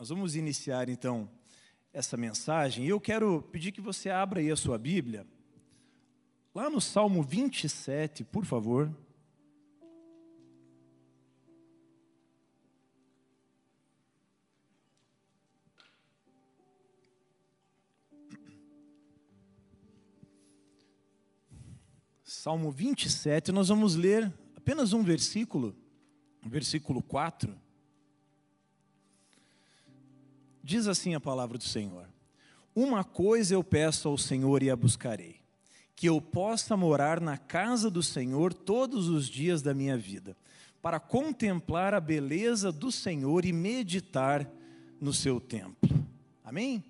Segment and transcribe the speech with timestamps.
[0.00, 1.28] Nós vamos iniciar então
[1.92, 5.26] essa mensagem e eu quero pedir que você abra aí a sua Bíblia,
[6.54, 8.90] lá no Salmo 27, por favor.
[22.24, 25.76] Salmo 27, nós vamos ler apenas um versículo,
[26.46, 27.54] versículo 4.
[30.70, 32.06] Diz assim a palavra do Senhor:
[32.76, 35.40] Uma coisa eu peço ao Senhor e a buscarei,
[35.96, 40.36] que eu possa morar na casa do Senhor todos os dias da minha vida,
[40.80, 44.48] para contemplar a beleza do Senhor e meditar
[45.00, 46.06] no seu templo.
[46.44, 46.84] Amém?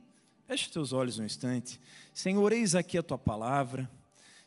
[0.46, 1.80] Feche teus olhos um instante.
[2.12, 3.90] Senhor, eis aqui a tua palavra.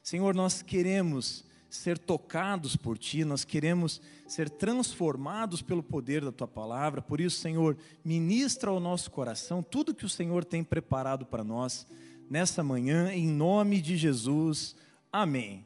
[0.04, 1.44] Senhor, nós queremos
[1.76, 7.02] ser tocados por Ti, nós queremos ser transformados pelo poder da Tua palavra.
[7.02, 11.88] Por isso, Senhor, ministra ao nosso coração tudo que o Senhor tem preparado para nós
[12.30, 14.76] nessa manhã, em nome de Jesus.
[15.12, 15.66] Amém.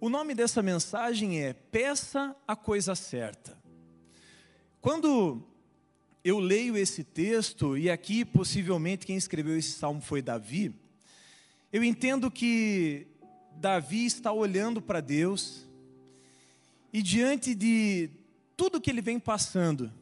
[0.00, 3.56] O nome dessa mensagem é Peça a Coisa Certa.
[4.80, 5.42] Quando
[6.24, 10.74] eu leio esse texto, e aqui possivelmente quem escreveu esse salmo foi Davi,
[11.70, 13.06] eu entendo que
[13.58, 15.66] Davi está olhando para Deus
[16.92, 18.08] e diante de
[18.56, 19.92] tudo que ele vem passando,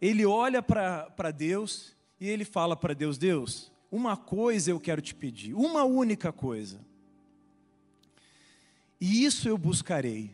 [0.00, 5.14] ele olha para Deus e ele fala para Deus: Deus, uma coisa eu quero te
[5.14, 6.80] pedir, uma única coisa.
[9.00, 10.32] E isso eu buscarei,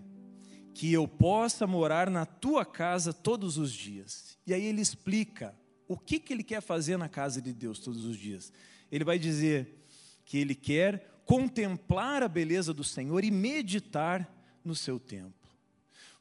[0.74, 4.38] que eu possa morar na tua casa todos os dias.
[4.46, 5.54] E aí ele explica
[5.86, 8.52] o que, que ele quer fazer na casa de Deus todos os dias.
[8.90, 9.84] Ele vai dizer
[10.24, 14.28] que ele quer contemplar a beleza do Senhor e meditar
[14.64, 15.48] no seu templo.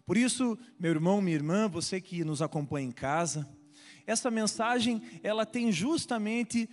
[0.06, 3.50] Por isso, meu irmão, minha irmã, você que nos acompanha em casa,
[4.06, 6.70] essa mensagem ela tem justamente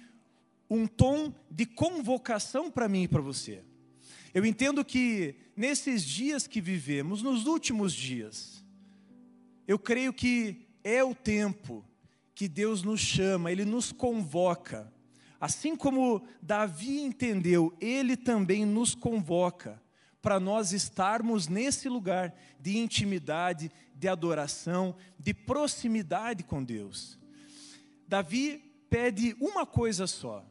[0.69, 3.65] um tom de convocação para mim e para você.
[4.34, 8.62] Eu entendo que nesses dias que vivemos, nos últimos dias,
[9.66, 11.83] eu creio que é o tempo
[12.34, 14.93] que Deus nos chama, Ele nos convoca
[15.41, 19.80] Assim como Davi entendeu, ele também nos convoca
[20.22, 27.19] para nós estarmos nesse lugar de intimidade, de adoração, de proximidade com Deus.
[28.08, 28.58] Davi
[28.88, 30.44] pede uma coisa só.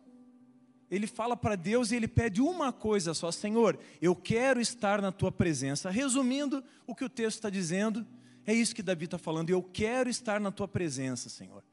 [0.89, 5.11] Ele fala para Deus e ele pede uma coisa só: Senhor, eu quero estar na
[5.11, 5.89] tua presença.
[5.89, 8.05] Resumindo o que o texto está dizendo,
[8.45, 11.63] é isso que Davi está falando: eu quero estar na tua presença, Senhor.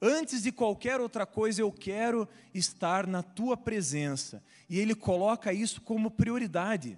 [0.00, 4.42] Antes de qualquer outra coisa, eu quero estar na tua presença.
[4.68, 6.96] E ele coloca isso como prioridade.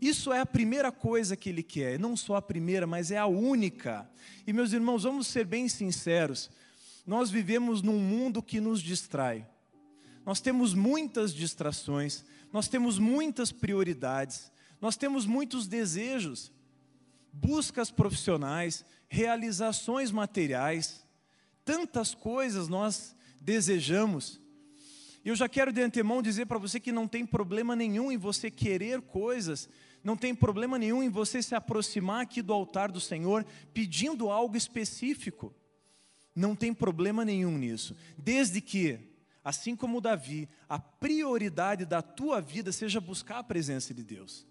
[0.00, 3.26] Isso é a primeira coisa que ele quer, não só a primeira, mas é a
[3.26, 4.10] única.
[4.46, 6.50] E meus irmãos, vamos ser bem sinceros.
[7.06, 9.46] Nós vivemos num mundo que nos distrai.
[10.26, 14.50] Nós temos muitas distrações, nós temos muitas prioridades,
[14.80, 16.50] nós temos muitos desejos,
[17.32, 21.03] buscas profissionais, realizações materiais
[21.64, 24.40] tantas coisas nós desejamos.
[25.24, 28.18] E eu já quero de antemão dizer para você que não tem problema nenhum em
[28.18, 29.68] você querer coisas,
[30.02, 34.56] não tem problema nenhum em você se aproximar aqui do altar do Senhor pedindo algo
[34.56, 35.54] específico.
[36.36, 38.98] Não tem problema nenhum nisso, desde que,
[39.42, 44.46] assim como Davi, a prioridade da tua vida seja buscar a presença de Deus.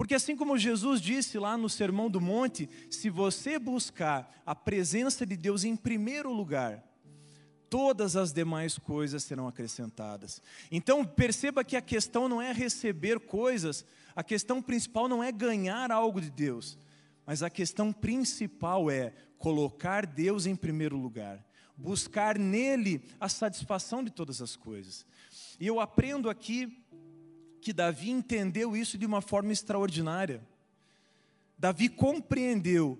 [0.00, 5.26] Porque assim como Jesus disse lá no Sermão do Monte, se você buscar a presença
[5.26, 6.82] de Deus em primeiro lugar,
[7.68, 10.40] todas as demais coisas serão acrescentadas.
[10.72, 13.84] Então, perceba que a questão não é receber coisas,
[14.16, 16.78] a questão principal não é ganhar algo de Deus,
[17.26, 21.44] mas a questão principal é colocar Deus em primeiro lugar,
[21.76, 25.04] buscar nele a satisfação de todas as coisas.
[25.60, 26.82] E eu aprendo aqui
[27.60, 30.42] que Davi entendeu isso de uma forma extraordinária.
[31.58, 32.98] Davi compreendeu,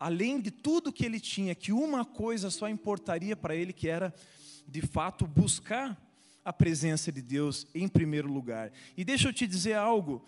[0.00, 4.14] além de tudo que ele tinha, que uma coisa só importaria para ele, que era,
[4.66, 6.00] de fato, buscar
[6.44, 8.72] a presença de Deus em primeiro lugar.
[8.96, 10.24] E deixa eu te dizer algo.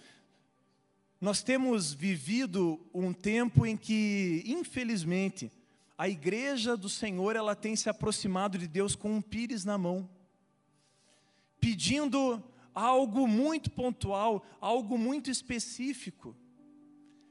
[1.20, 5.50] Nós temos vivido um tempo em que, infelizmente,
[5.96, 10.08] a igreja do Senhor ela tem se aproximado de Deus com um pires na mão,
[11.58, 12.42] pedindo
[12.74, 16.34] algo muito pontual, algo muito específico.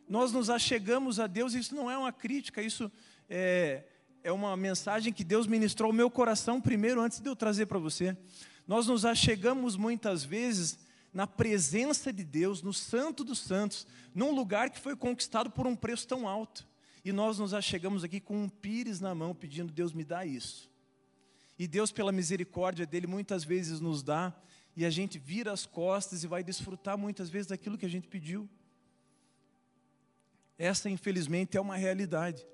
[0.07, 2.91] Nós nos achegamos a Deus, isso não é uma crítica, isso
[3.29, 3.83] é,
[4.23, 7.79] é uma mensagem que Deus ministrou ao meu coração primeiro, antes de eu trazer para
[7.79, 8.15] você.
[8.67, 10.79] Nós nos achegamos muitas vezes
[11.13, 13.85] na presença de Deus, no Santo dos Santos,
[14.15, 16.67] num lugar que foi conquistado por um preço tão alto.
[17.05, 20.71] e nós nos achegamos aqui com um pires na mão, pedindo: Deus, me dá isso.
[21.59, 24.33] E Deus, pela misericórdia dele, muitas vezes nos dá,
[24.75, 28.07] e a gente vira as costas e vai desfrutar muitas vezes daquilo que a gente
[28.07, 28.49] pediu.
[30.57, 32.45] Essa, infelizmente, é uma realidade.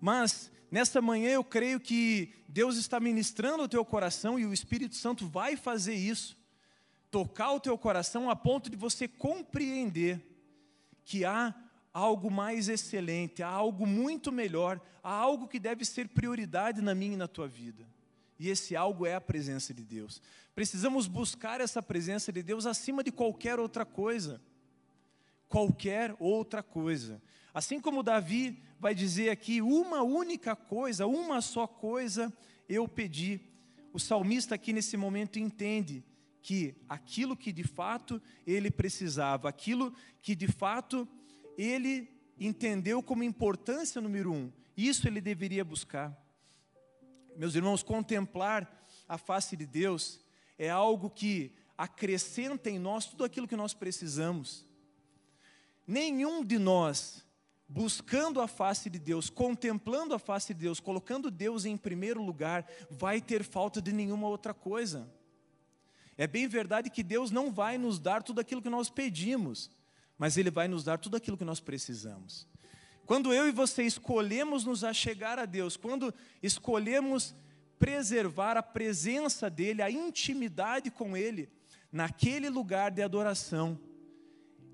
[0.00, 4.96] Mas, nesta manhã, eu creio que Deus está ministrando o teu coração e o Espírito
[4.96, 6.36] Santo vai fazer isso
[7.12, 10.18] tocar o teu coração a ponto de você compreender
[11.04, 11.54] que há
[11.92, 17.12] algo mais excelente, há algo muito melhor, há algo que deve ser prioridade na minha
[17.12, 17.86] e na tua vida.
[18.42, 20.20] E esse algo é a presença de Deus.
[20.52, 24.42] Precisamos buscar essa presença de Deus acima de qualquer outra coisa.
[25.48, 27.22] Qualquer outra coisa.
[27.54, 32.36] Assim como Davi vai dizer aqui, uma única coisa, uma só coisa
[32.68, 33.40] eu pedi.
[33.92, 36.02] O salmista aqui nesse momento entende
[36.42, 41.06] que aquilo que de fato ele precisava, aquilo que de fato
[41.56, 42.10] ele
[42.40, 46.21] entendeu como importância número um, isso ele deveria buscar.
[47.36, 48.70] Meus irmãos, contemplar
[49.08, 50.20] a face de Deus
[50.58, 54.64] é algo que acrescenta em nós tudo aquilo que nós precisamos.
[55.86, 57.24] Nenhum de nós,
[57.68, 62.66] buscando a face de Deus, contemplando a face de Deus, colocando Deus em primeiro lugar,
[62.90, 65.10] vai ter falta de nenhuma outra coisa.
[66.16, 69.70] É bem verdade que Deus não vai nos dar tudo aquilo que nós pedimos,
[70.18, 72.46] mas Ele vai nos dar tudo aquilo que nós precisamos.
[73.12, 77.34] Quando eu e você escolhemos nos achegar a Deus, quando escolhemos
[77.78, 81.50] preservar a presença dEle, a intimidade com Ele,
[81.92, 83.78] naquele lugar de adoração,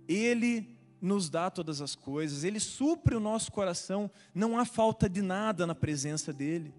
[0.07, 5.21] Ele nos dá todas as coisas, Ele supre o nosso coração, não há falta de
[5.21, 6.73] nada na presença dEle.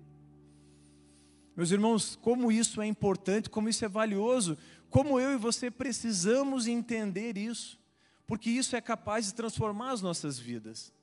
[1.57, 4.57] Meus irmãos, como isso é importante, como isso é valioso,
[4.89, 7.77] como eu e você precisamos entender isso,
[8.25, 10.97] porque isso é capaz de transformar as nossas vidas.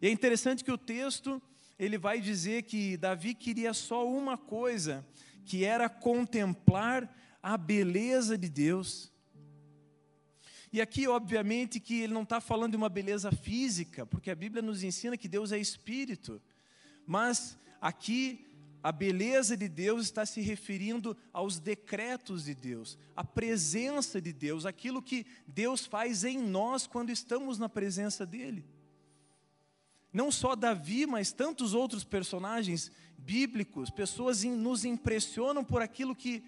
[0.00, 1.40] E é interessante que o texto,
[1.78, 5.06] ele vai dizer que Davi queria só uma coisa,
[5.44, 9.12] que era contemplar a beleza de Deus.
[10.72, 14.60] E aqui, obviamente, que ele não está falando de uma beleza física, porque a Bíblia
[14.60, 16.42] nos ensina que Deus é espírito.
[17.06, 18.46] Mas aqui
[18.82, 24.66] a beleza de Deus está se referindo aos decretos de Deus, à presença de Deus,
[24.66, 28.64] aquilo que Deus faz em nós quando estamos na presença dEle.
[30.16, 36.42] Não só Davi, mas tantos outros personagens bíblicos, pessoas nos impressionam por aquilo que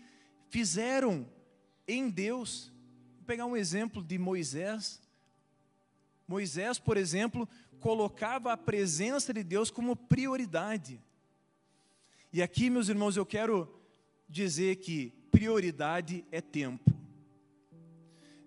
[0.48, 1.28] fizeram
[1.86, 2.72] em Deus.
[3.16, 5.02] Vou pegar um exemplo de Moisés.
[6.26, 7.46] Moisés, por exemplo,
[7.78, 10.98] colocava a presença de Deus como prioridade.
[12.32, 13.70] E aqui, meus irmãos, eu quero
[14.26, 16.97] dizer que prioridade é tempo.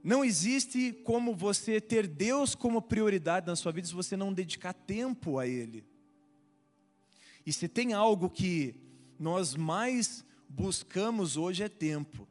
[0.04, 4.74] Não existe como você ter Deus como prioridade na sua vida se você não dedicar
[4.74, 5.86] tempo a Ele.
[7.46, 8.76] E se tem algo que
[9.20, 12.28] nós mais buscamos hoje é tempo.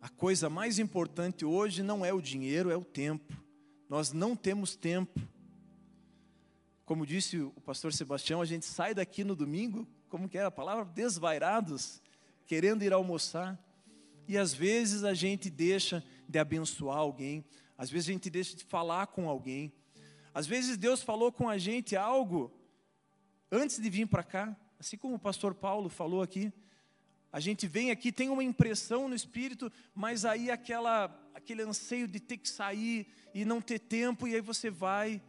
[0.00, 3.32] A coisa mais importante hoje não é o dinheiro, é o tempo.
[3.88, 5.20] Nós não temos tempo.
[6.84, 10.50] Como disse o pastor Sebastião, a gente sai daqui no domingo como que é a
[10.50, 10.84] palavra?
[10.84, 12.00] Desvairados,
[12.46, 13.58] querendo ir almoçar.
[14.28, 17.44] E às vezes a gente deixa de abençoar alguém,
[17.76, 19.72] às vezes a gente deixa de falar com alguém.
[20.32, 22.52] Às vezes Deus falou com a gente algo
[23.50, 26.52] antes de vir para cá, assim como o pastor Paulo falou aqui.
[27.32, 32.20] A gente vem aqui, tem uma impressão no espírito, mas aí aquela, aquele anseio de
[32.20, 35.20] ter que sair e não ter tempo, e aí você vai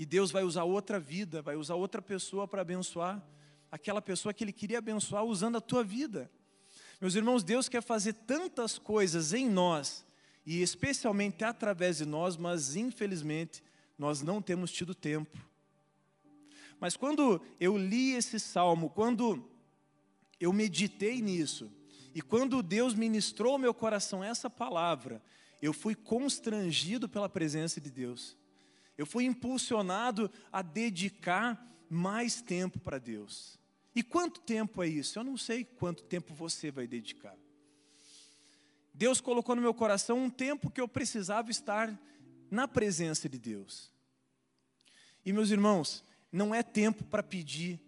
[0.00, 3.22] e Deus vai usar outra vida, vai usar outra pessoa para abençoar
[3.70, 6.30] aquela pessoa que Ele queria abençoar usando a tua vida.
[7.00, 10.04] Meus irmãos, Deus quer fazer tantas coisas em nós,
[10.44, 13.62] e especialmente através de nós, mas infelizmente
[13.98, 15.38] nós não temos tido tempo.
[16.78, 19.48] Mas quando eu li esse salmo, quando
[20.38, 21.70] eu meditei nisso,
[22.14, 25.22] e quando Deus ministrou ao meu coração essa palavra,
[25.62, 28.36] eu fui constrangido pela presença de Deus.
[28.96, 33.59] Eu fui impulsionado a dedicar mais tempo para Deus.
[33.94, 35.18] E quanto tempo é isso?
[35.18, 37.36] Eu não sei quanto tempo você vai dedicar.
[38.94, 41.98] Deus colocou no meu coração um tempo que eu precisava estar
[42.50, 43.90] na presença de Deus.
[45.24, 47.80] E meus irmãos, não é tempo para pedir,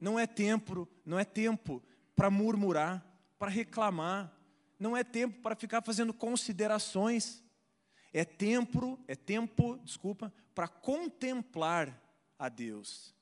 [0.00, 1.82] não é tempo, não é tempo
[2.14, 3.04] para murmurar,
[3.38, 4.32] para reclamar,
[4.78, 7.42] não é tempo para ficar fazendo considerações.
[8.12, 12.00] É tempo, é tempo, desculpa, para contemplar
[12.38, 13.14] a Deus.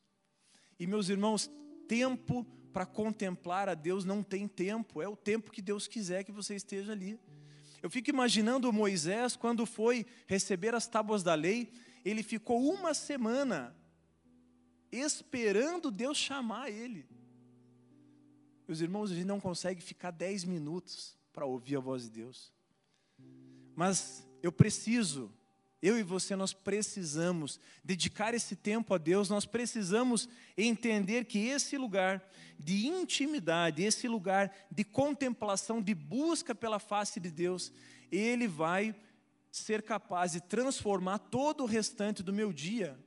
[0.78, 1.50] E meus irmãos,
[1.86, 6.32] tempo para contemplar a Deus não tem tempo, é o tempo que Deus quiser que
[6.32, 7.18] você esteja ali.
[7.82, 11.72] Eu fico imaginando Moisés quando foi receber as tábuas da lei,
[12.04, 13.74] ele ficou uma semana
[14.90, 17.06] esperando Deus chamar ele.
[18.66, 22.52] Meus irmãos, a gente não consegue ficar dez minutos para ouvir a voz de Deus.
[23.74, 25.32] Mas eu preciso,
[25.86, 31.78] eu e você, nós precisamos dedicar esse tempo a Deus, nós precisamos entender que esse
[31.78, 32.28] lugar
[32.58, 37.72] de intimidade, esse lugar de contemplação, de busca pela face de Deus,
[38.10, 38.96] ele vai
[39.52, 42.98] ser capaz de transformar todo o restante do meu dia,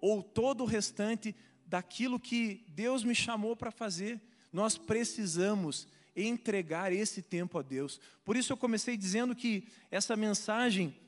[0.00, 1.32] ou todo o restante
[1.64, 4.20] daquilo que Deus me chamou para fazer.
[4.52, 8.00] Nós precisamos entregar esse tempo a Deus.
[8.24, 11.05] Por isso eu comecei dizendo que essa mensagem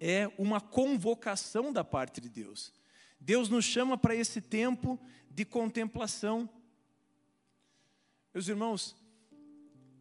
[0.00, 2.72] é uma convocação da parte de Deus.
[3.20, 4.98] Deus nos chama para esse tempo
[5.30, 6.48] de contemplação.
[8.32, 8.96] Meus irmãos,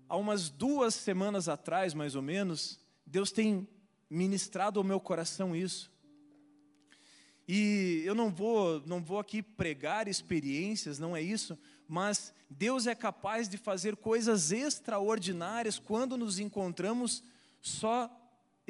[0.08, 3.68] há umas duas semanas atrás, mais ou menos, Deus tem
[4.10, 5.92] ministrado ao meu coração isso.
[7.46, 12.96] E eu não vou, não vou aqui pregar experiências, não é isso, mas Deus é
[12.96, 17.24] capaz de fazer coisas extraordinárias quando nos encontramos
[17.60, 18.10] só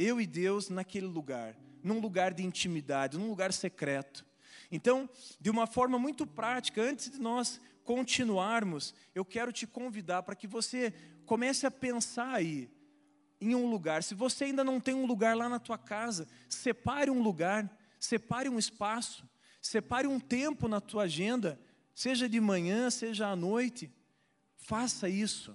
[0.01, 4.25] eu e Deus naquele lugar, num lugar de intimidade, num lugar secreto.
[4.71, 10.35] Então, de uma forma muito prática, antes de nós continuarmos, eu quero te convidar para
[10.35, 10.93] que você
[11.25, 12.69] comece a pensar aí
[13.41, 14.03] em um lugar.
[14.03, 18.47] Se você ainda não tem um lugar lá na tua casa, separe um lugar Separe
[18.47, 19.27] um espaço,
[19.61, 21.59] separe um tempo na tua agenda,
[21.93, 23.91] seja de manhã, seja à noite.
[24.55, 25.53] Faça isso.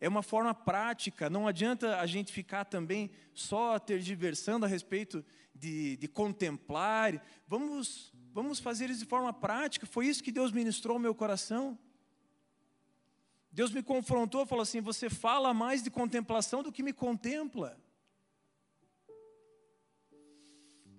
[0.00, 5.22] É uma forma prática, não adianta a gente ficar também só tergiversando a respeito
[5.54, 7.22] de, de contemplar.
[7.46, 9.86] Vamos, vamos fazer isso de forma prática.
[9.86, 11.78] Foi isso que Deus ministrou ao meu coração.
[13.52, 17.78] Deus me confrontou, falou assim: Você fala mais de contemplação do que me contempla.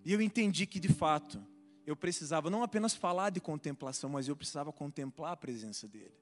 [0.06, 1.44] E eu entendi que, de fato,
[1.86, 6.14] eu precisava não apenas falar de contemplação, mas eu precisava contemplar a presença dele.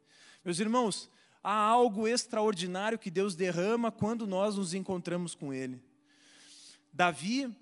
[0.44, 1.10] Meus irmãos,
[1.44, 5.82] há algo extraordinário que Deus derrama quando nós nos encontramos com ele.
[6.94, 7.54] Davi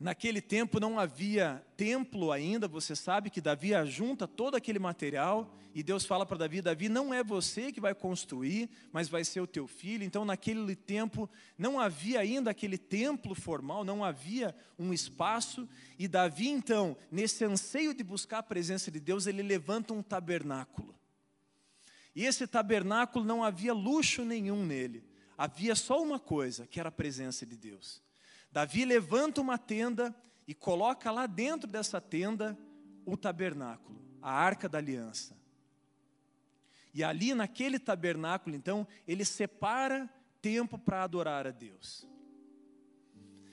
[0.00, 5.82] Naquele tempo não havia templo ainda, você sabe que Davi ajunta todo aquele material e
[5.82, 9.46] Deus fala para Davi: Davi, não é você que vai construir, mas vai ser o
[9.46, 10.02] teu filho.
[10.02, 15.68] Então, naquele tempo, não havia ainda aquele templo formal, não havia um espaço.
[15.98, 20.94] E Davi, então, nesse anseio de buscar a presença de Deus, ele levanta um tabernáculo.
[22.14, 25.04] E esse tabernáculo não havia luxo nenhum nele,
[25.38, 28.02] havia só uma coisa, que era a presença de Deus.
[28.50, 30.14] Davi levanta uma tenda
[30.46, 32.58] e coloca lá dentro dessa tenda
[33.06, 35.38] o tabernáculo, a arca da aliança.
[36.92, 40.10] E ali naquele tabernáculo, então, ele separa
[40.42, 42.06] tempo para adorar a Deus.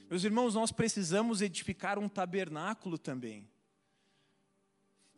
[0.10, 3.48] Meus irmãos, nós precisamos edificar um tabernáculo também.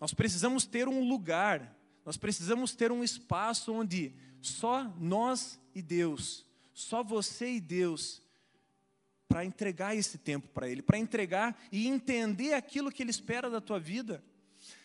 [0.02, 1.78] Nós precisamos ter um lugar,
[2.10, 8.20] nós precisamos ter um espaço onde só nós e Deus, só você e Deus
[9.28, 13.62] para entregar esse tempo para Ele, para entregar e entender aquilo que Ele espera da
[13.62, 14.24] tua vida.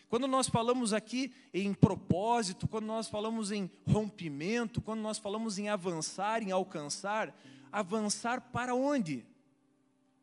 [0.07, 5.67] Quando nós falamos aqui em propósito, quando nós falamos em rompimento, quando nós falamos em
[5.67, 7.35] avançar, em alcançar,
[7.71, 9.25] avançar para onde?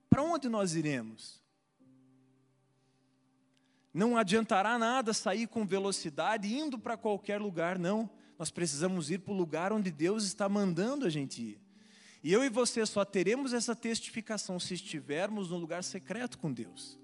[0.09, 1.42] Para onde nós iremos?
[3.93, 8.09] Não adiantará nada sair com velocidade indo para qualquer lugar, não.
[8.39, 11.61] Nós precisamos ir para o lugar onde Deus está mandando a gente ir.
[12.23, 16.99] E eu e você só teremos essa testificação se estivermos no lugar secreto com Deus.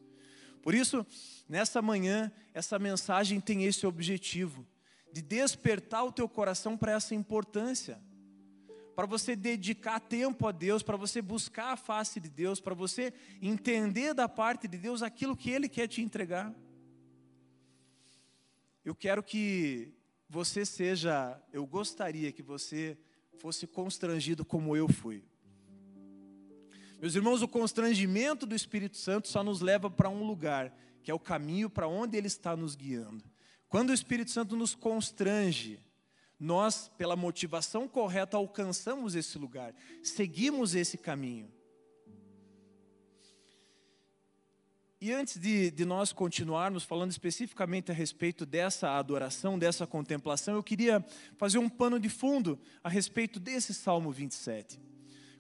[0.62, 1.06] Por isso,
[1.48, 4.66] nessa manhã, essa mensagem tem esse objetivo
[5.12, 8.00] de despertar o teu coração para essa importância,
[8.94, 13.12] para você dedicar tempo a Deus, para você buscar a face de Deus, para você
[13.40, 16.52] entender da parte de Deus aquilo que Ele quer te entregar.
[18.88, 19.92] Eu quero que
[20.30, 22.96] você seja, eu gostaria que você
[23.36, 25.22] fosse constrangido como eu fui.
[26.98, 31.14] Meus irmãos, o constrangimento do Espírito Santo só nos leva para um lugar, que é
[31.14, 33.22] o caminho para onde ele está nos guiando.
[33.68, 35.78] Quando o Espírito Santo nos constrange,
[36.40, 41.52] nós, pela motivação correta, alcançamos esse lugar, seguimos esse caminho.
[45.00, 50.62] E antes de, de, nós continuarmos falando especificamente a respeito dessa adoração, dessa contemplação, eu
[50.62, 51.04] queria
[51.36, 54.80] fazer um pano de fundo a respeito desse Salmo 27.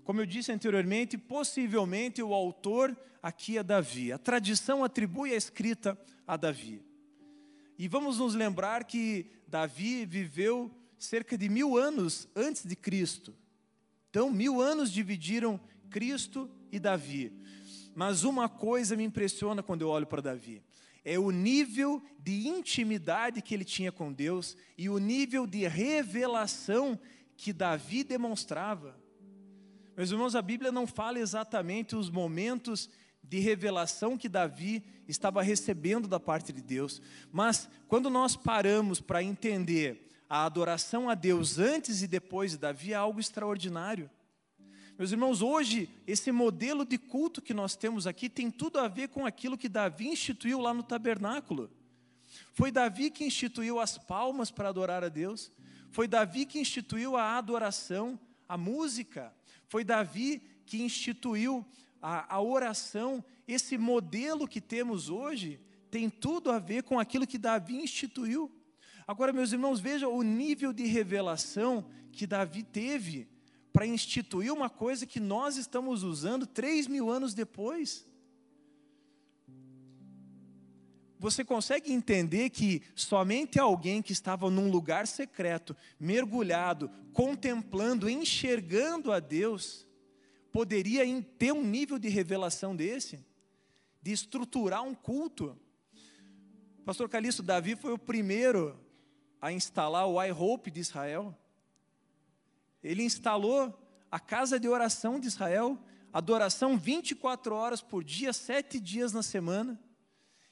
[0.04, 4.12] Como eu disse anteriormente, possivelmente o autor aqui é Davi.
[4.12, 6.80] A tradição atribui a escrita a Davi.
[7.76, 13.34] E vamos nos lembrar que Davi viveu cerca de mil anos antes de Cristo.
[14.08, 15.60] Então, mil anos dividiram
[15.90, 17.32] Cristo e Davi.
[17.98, 20.62] Mas uma coisa me impressiona quando eu olho para Davi:
[21.04, 26.96] é o nível de intimidade que ele tinha com Deus e o nível de revelação
[27.36, 28.96] que Davi demonstrava.
[29.96, 32.88] Meus irmãos, a Bíblia não fala exatamente os momentos
[33.20, 37.02] de revelação que Davi estava recebendo da parte de Deus,
[37.32, 42.92] mas quando nós paramos para entender a adoração a Deus antes e depois de Davi,
[42.92, 44.08] é algo extraordinário.
[44.98, 49.10] Meus irmãos, hoje, esse modelo de culto que nós temos aqui tem tudo a ver
[49.10, 51.70] com aquilo que Davi instituiu lá no tabernáculo.
[52.52, 55.52] Foi Davi que instituiu as palmas para adorar a Deus,
[55.92, 59.32] foi Davi que instituiu a adoração, a música,
[59.68, 61.64] foi Davi que instituiu
[62.02, 63.24] a, a oração.
[63.46, 65.60] Esse modelo que temos hoje
[65.92, 68.50] tem tudo a ver com aquilo que Davi instituiu.
[69.06, 73.28] Agora, meus irmãos, vejam o nível de revelação que Davi teve
[73.72, 78.06] para instituir uma coisa que nós estamos usando três mil anos depois.
[81.18, 89.18] Você consegue entender que somente alguém que estava num lugar secreto, mergulhado, contemplando, enxergando a
[89.18, 89.86] Deus,
[90.52, 91.02] poderia
[91.36, 93.18] ter um nível de revelação desse?
[94.00, 95.58] De estruturar um culto?
[96.84, 98.78] Pastor Calixto, Davi foi o primeiro
[99.42, 101.36] a instalar o I Hope de Israel.
[102.82, 103.76] Ele instalou
[104.10, 105.78] a casa de oração de Israel,
[106.12, 109.78] adoração 24 horas por dia, sete dias na semana.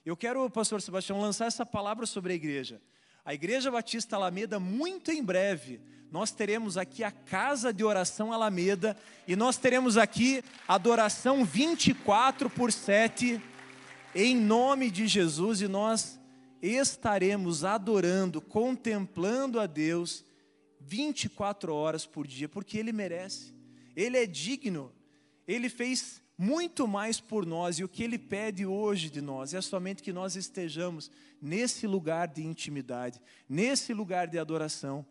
[0.04, 2.80] Eu quero, pastor Sebastião, lançar essa palavra sobre a igreja.
[3.24, 5.80] A Igreja Batista Alameda, muito em breve,
[6.12, 12.72] nós teremos aqui a Casa de Oração Alameda e nós teremos aqui adoração 24 por
[12.72, 13.42] 7,
[14.14, 16.20] em nome de Jesus, e nós
[16.62, 20.24] estaremos adorando, contemplando a Deus
[20.86, 23.52] 24 horas por dia, porque Ele merece,
[23.94, 24.92] Ele é digno,
[25.46, 29.60] Ele fez muito mais por nós, e o que Ele pede hoje de nós é
[29.60, 35.04] somente que nós estejamos nesse lugar de intimidade, nesse lugar de adoração.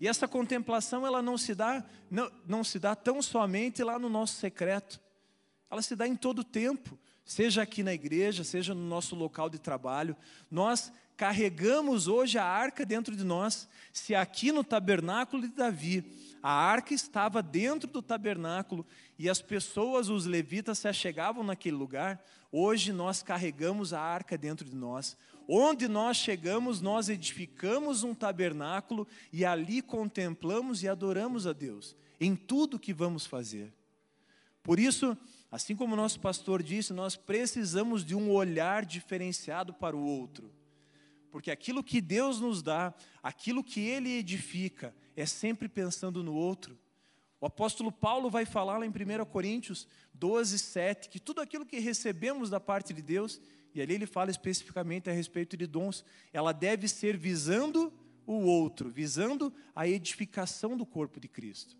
[0.00, 4.08] E essa contemplação, ela não se dá, não, não se dá tão somente lá no
[4.08, 5.00] nosso secreto,
[5.70, 9.48] ela se dá em todo o tempo, seja aqui na igreja, seja no nosso local
[9.48, 10.16] de trabalho.
[10.50, 13.68] Nós carregamos hoje a arca dentro de nós.
[13.92, 16.04] Se aqui no tabernáculo de Davi,
[16.42, 18.84] a arca estava dentro do tabernáculo
[19.16, 24.68] e as pessoas, os levitas, se achegavam naquele lugar, hoje nós carregamos a arca dentro
[24.68, 25.16] de nós.
[25.46, 32.34] Onde nós chegamos, nós edificamos um tabernáculo e ali contemplamos e adoramos a Deus em
[32.34, 33.72] tudo que vamos fazer.
[34.60, 35.16] Por isso,
[35.52, 40.50] assim como o nosso pastor disse, nós precisamos de um olhar diferenciado para o outro.
[41.32, 46.78] Porque aquilo que Deus nos dá, aquilo que Ele edifica, é sempre pensando no outro.
[47.40, 51.80] O apóstolo Paulo vai falar lá em 1 Coríntios 12, 7, que tudo aquilo que
[51.80, 53.40] recebemos da parte de Deus,
[53.74, 57.90] e ali ele fala especificamente a respeito de dons, ela deve ser visando
[58.26, 61.76] o outro, visando a edificação do corpo de Cristo.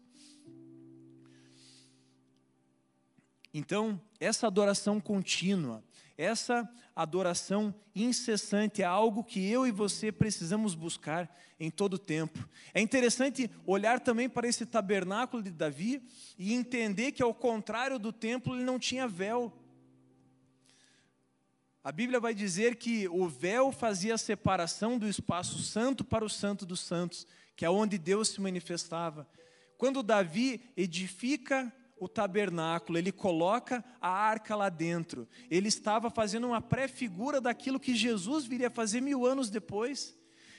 [3.55, 5.85] Então, essa adoração contínua,
[6.17, 12.49] essa adoração incessante é algo que eu e você precisamos buscar em todo o tempo.
[12.75, 16.03] É interessante olhar também para esse tabernáculo de Davi
[16.39, 19.53] e entender que, ao contrário do templo, ele não tinha véu.
[21.85, 26.31] A Bíblia vai dizer que o véu fazia a separação do espaço santo para o
[26.31, 29.29] santo dos santos, que é onde Deus se manifestava.
[29.77, 31.73] Quando Davi edifica
[32.03, 35.29] o tabernáculo, ele coloca a arca lá dentro.
[35.49, 40.13] Ele estava fazendo uma pré-figura daquilo que Jesus viria fazer mil anos depois,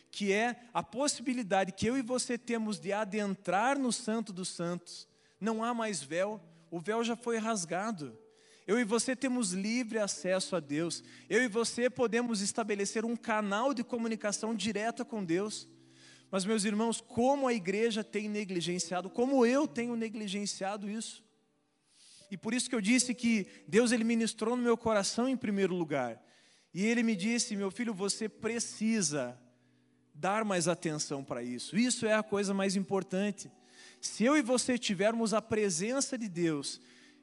[0.10, 5.06] que é a possibilidade que eu e você temos de adentrar no Santo dos Santos.
[5.38, 8.18] Não há mais véu, o véu já foi rasgado.
[8.66, 11.04] Eu e você temos livre acesso a Deus.
[11.30, 15.68] Eu e você podemos estabelecer um canal de comunicação direta com Deus.
[16.32, 21.23] Mas, meus irmãos, como a igreja tem negligenciado, como eu tenho negligenciado isso.
[22.34, 25.76] E por isso que eu disse que Deus ele ministrou no meu coração em primeiro
[25.76, 26.20] lugar.
[26.74, 29.40] E ele me disse: "Meu filho, você precisa
[30.16, 31.78] dar mais atenção para isso.
[31.78, 33.52] Isso é a coisa mais importante.
[34.02, 36.82] Se eu e você tivermos a presença de Deus,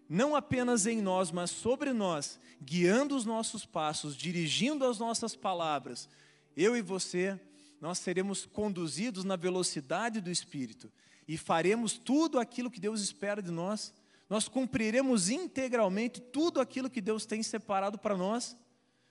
[0.09, 6.09] não apenas em nós, mas sobre nós, guiando os nossos passos, dirigindo as nossas palavras,
[6.57, 7.37] eu e você,
[7.81, 10.88] nós seremos conduzidos na velocidade do Espírito
[11.27, 13.92] e faremos tudo aquilo que Deus espera de nós
[14.31, 18.57] nós cumpriremos integralmente tudo aquilo que Deus tem separado para nós,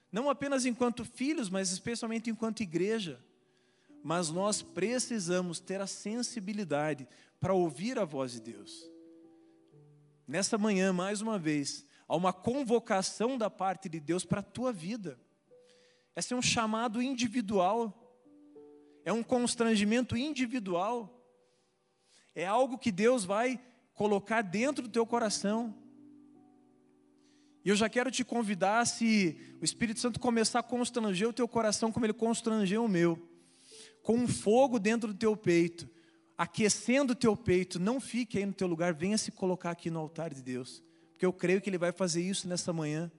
[0.10, 3.22] não apenas enquanto filhos, mas especialmente enquanto igreja.
[4.02, 7.06] Mas nós precisamos ter a sensibilidade
[7.38, 8.90] para ouvir a voz de Deus.
[10.26, 14.72] Nessa manhã, mais uma vez, a uma convocação da parte de Deus para a tua
[14.72, 15.20] vida.
[16.16, 18.18] Esse é um chamado individual,
[19.04, 21.22] é um constrangimento individual,
[22.34, 23.60] é algo que Deus vai
[24.00, 25.76] colocar dentro do teu coração.
[27.66, 31.46] E eu já quero te convidar, se o Espírito Santo começar a constranger o teu
[31.50, 33.22] coração como ele constrangeu o meu,
[34.02, 35.90] com um fogo dentro do teu peito,
[36.38, 40.00] aquecendo o teu peito, não fique aí no teu lugar, venha se colocar aqui no
[40.00, 40.82] altar de Deus,
[41.12, 43.12] porque eu creio que Ele vai fazer isso nessa manhã.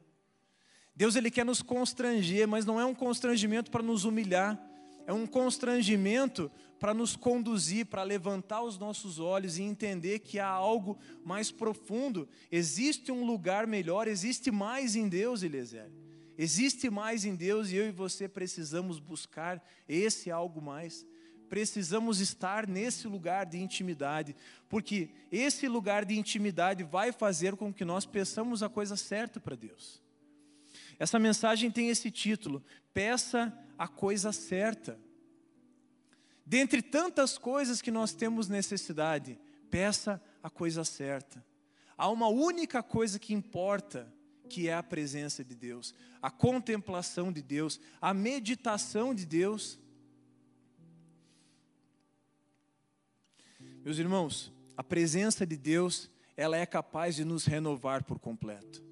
[0.96, 4.58] Deus Ele quer nos constranger, mas não é um constrangimento para nos humilhar,
[5.06, 10.48] é um constrangimento para nos conduzir, para levantar os nossos olhos e entender que há
[10.48, 15.90] algo mais profundo, existe um lugar melhor, existe mais em Deus, Eliezer.
[16.38, 21.06] Existe mais em Deus e eu e você precisamos buscar esse algo mais
[21.50, 24.36] precisamos estar nesse lugar de intimidade,
[24.68, 29.56] porque esse lugar de intimidade vai fazer com que nós peçamos a coisa certa para
[29.56, 30.00] Deus.
[30.96, 35.00] Essa mensagem tem esse título: Peça a coisa certa.
[36.44, 39.40] Dentre tantas coisas que nós temos necessidade,
[39.70, 41.42] peça a coisa certa.
[41.96, 44.12] Há uma única coisa que importa,
[44.50, 49.78] que é a presença de Deus, a contemplação de Deus, a meditação de Deus.
[53.82, 58.89] Meus irmãos, a presença de Deus, ela é capaz de nos renovar por completo.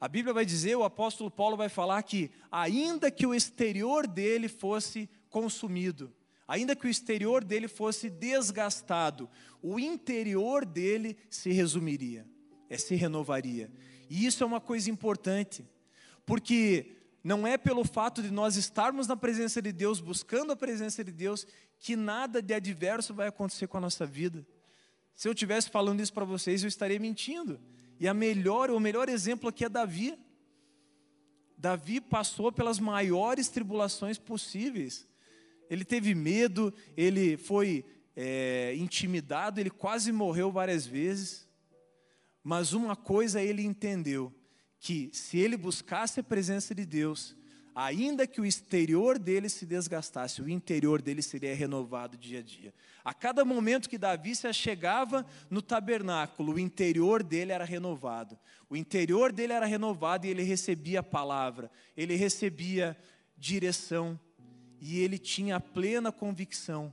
[0.00, 4.48] A Bíblia vai dizer, o apóstolo Paulo vai falar que, ainda que o exterior dele
[4.48, 6.12] fosse consumido,
[6.46, 9.28] ainda que o exterior dele fosse desgastado,
[9.60, 12.24] o interior dele se resumiria,
[12.70, 13.70] é, se renovaria.
[14.08, 15.66] E isso é uma coisa importante,
[16.24, 21.02] porque não é pelo fato de nós estarmos na presença de Deus, buscando a presença
[21.02, 21.46] de Deus,
[21.78, 24.46] que nada de adverso vai acontecer com a nossa vida.
[25.14, 27.60] Se eu estivesse falando isso para vocês, eu estaria mentindo.
[28.00, 30.18] E a melhor, o melhor exemplo aqui é Davi.
[31.56, 35.08] Davi passou pelas maiores tribulações possíveis.
[35.68, 37.84] Ele teve medo, ele foi
[38.14, 41.48] é, intimidado, ele quase morreu várias vezes.
[42.42, 44.32] Mas uma coisa ele entendeu:
[44.78, 47.36] que se ele buscasse a presença de Deus,
[47.74, 52.74] ainda que o exterior dele se desgastasse, o interior dele seria renovado dia a dia.
[53.04, 58.38] A cada momento que Davi se achegava no tabernáculo, o interior dele era renovado.
[58.68, 62.96] O interior dele era renovado e ele recebia a palavra, ele recebia
[63.36, 64.18] direção
[64.80, 66.92] e ele tinha a plena convicção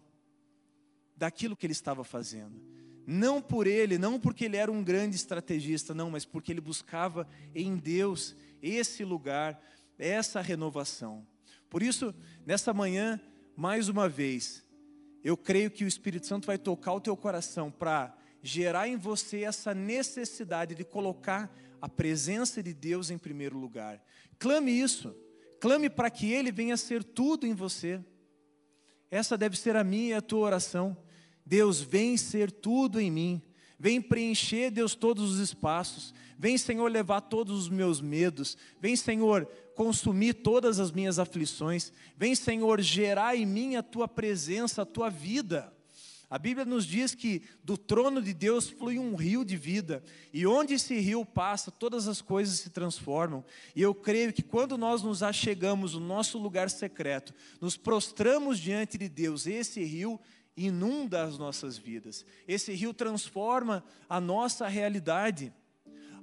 [1.16, 2.62] daquilo que ele estava fazendo.
[3.08, 7.28] Não por ele, não porque ele era um grande estrategista, não, mas porque ele buscava
[7.54, 9.62] em Deus esse lugar
[9.98, 11.26] essa renovação.
[11.70, 12.14] Por isso,
[12.46, 13.20] nessa manhã,
[13.56, 14.64] mais uma vez,
[15.24, 19.44] eu creio que o Espírito Santo vai tocar o teu coração para gerar em você
[19.44, 24.04] essa necessidade de colocar a presença de Deus em primeiro lugar.
[24.38, 25.16] Clame isso,
[25.60, 28.00] clame para que Ele venha ser tudo em você.
[29.10, 30.98] Essa deve ser a minha e a tua oração.
[31.46, 33.42] Deus, vem ser tudo em mim.
[33.80, 36.14] Vem preencher, Deus, todos os espaços.
[36.38, 38.58] Vem, Senhor, levar todos os meus medos.
[38.80, 41.92] Vem, Senhor, consumir todas as minhas aflições.
[42.18, 45.74] Vem, Senhor, gerar em mim a tua presença, a tua vida.
[46.30, 50.46] A Bíblia nos diz que do trono de Deus flui um rio de vida, e
[50.48, 53.46] onde esse rio passa, todas as coisas se transformam.
[53.76, 58.98] E eu creio que quando nós nos achegamos no nosso lugar secreto, nos prostramos diante
[58.98, 60.20] de Deus, esse rio
[60.56, 65.54] inunda as nossas vidas, esse rio transforma a nossa realidade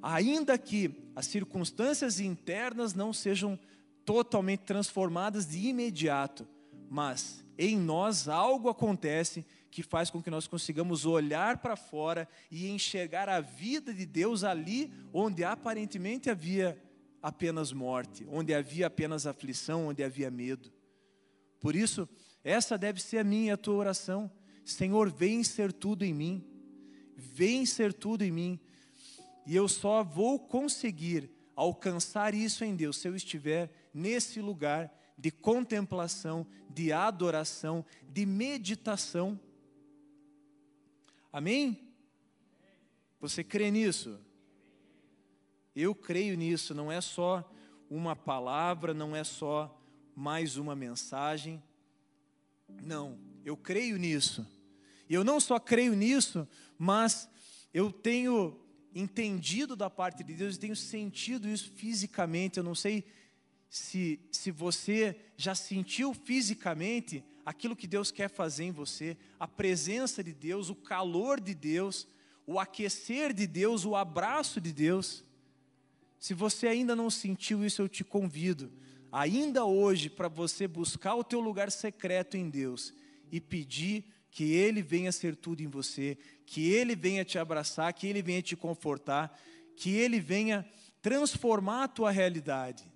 [0.02, 3.58] ainda que as circunstâncias internas não sejam
[4.04, 6.46] totalmente transformadas de imediato,
[6.90, 12.68] mas em nós algo acontece que faz com que nós consigamos olhar para fora e
[12.68, 16.76] enxergar a vida de Deus ali onde aparentemente havia
[17.22, 20.70] apenas morte, onde havia apenas aflição, onde havia medo.
[21.60, 22.08] Por isso,
[22.44, 24.31] essa deve ser a minha e a tua oração.
[24.64, 26.44] Senhor, vem ser tudo em mim.
[27.16, 28.61] Vem ser tudo em mim.
[29.46, 35.31] E eu só vou conseguir alcançar isso em Deus se eu estiver nesse lugar de
[35.31, 39.38] contemplação, de adoração, de meditação.
[41.33, 41.92] Amém?
[43.20, 44.18] Você crê nisso?
[45.74, 47.48] Eu creio nisso, não é só
[47.88, 49.81] uma palavra, não é só
[50.14, 51.62] mais uma mensagem.
[52.82, 54.46] Não, eu creio nisso.
[55.08, 57.28] E eu não só creio nisso, mas
[57.74, 58.58] eu tenho
[58.94, 62.58] entendido da parte de Deus e tenho sentido isso fisicamente.
[62.58, 63.04] Eu não sei
[63.68, 70.22] se, se você já sentiu fisicamente aquilo que Deus quer fazer em você, a presença
[70.22, 72.06] de Deus, o calor de Deus,
[72.46, 75.24] o aquecer de Deus, o abraço de Deus.
[76.18, 78.70] Se você ainda não sentiu isso, eu te convido,
[79.12, 82.94] ainda hoje, para você buscar o teu lugar secreto em Deus
[83.31, 88.07] e pedir que Ele venha ser tudo em você, que Ele venha te abraçar, que
[88.07, 89.38] Ele venha te confortar,
[89.77, 90.66] que Ele venha
[91.03, 92.90] transformar a tua realidade.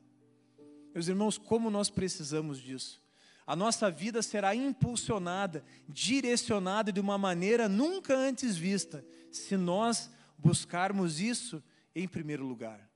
[0.94, 3.04] Meus irmãos, como nós precisamos disso.
[3.46, 11.20] A nossa vida será impulsionada, direcionada de uma maneira nunca antes vista, se nós buscarmos
[11.20, 11.62] isso
[11.94, 12.90] em primeiro lugar.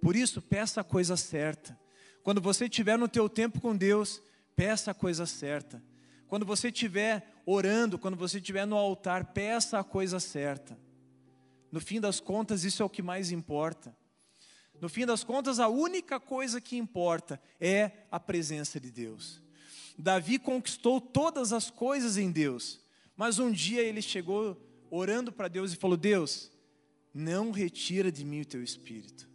[0.00, 1.78] Por isso, peça a coisa certa.
[2.26, 4.20] Quando você estiver no teu tempo com Deus,
[4.56, 5.80] peça a coisa certa.
[6.26, 10.76] Quando você estiver orando, quando você estiver no altar, peça a coisa certa.
[11.70, 13.96] No fim das contas, isso é o que mais importa.
[14.80, 19.40] No fim das contas, a única coisa que importa é a presença de Deus.
[19.96, 22.80] Davi conquistou todas as coisas em Deus,
[23.16, 24.60] mas um dia ele chegou
[24.90, 26.50] orando para Deus e falou: Deus,
[27.14, 29.28] não retira de mim o teu espírito.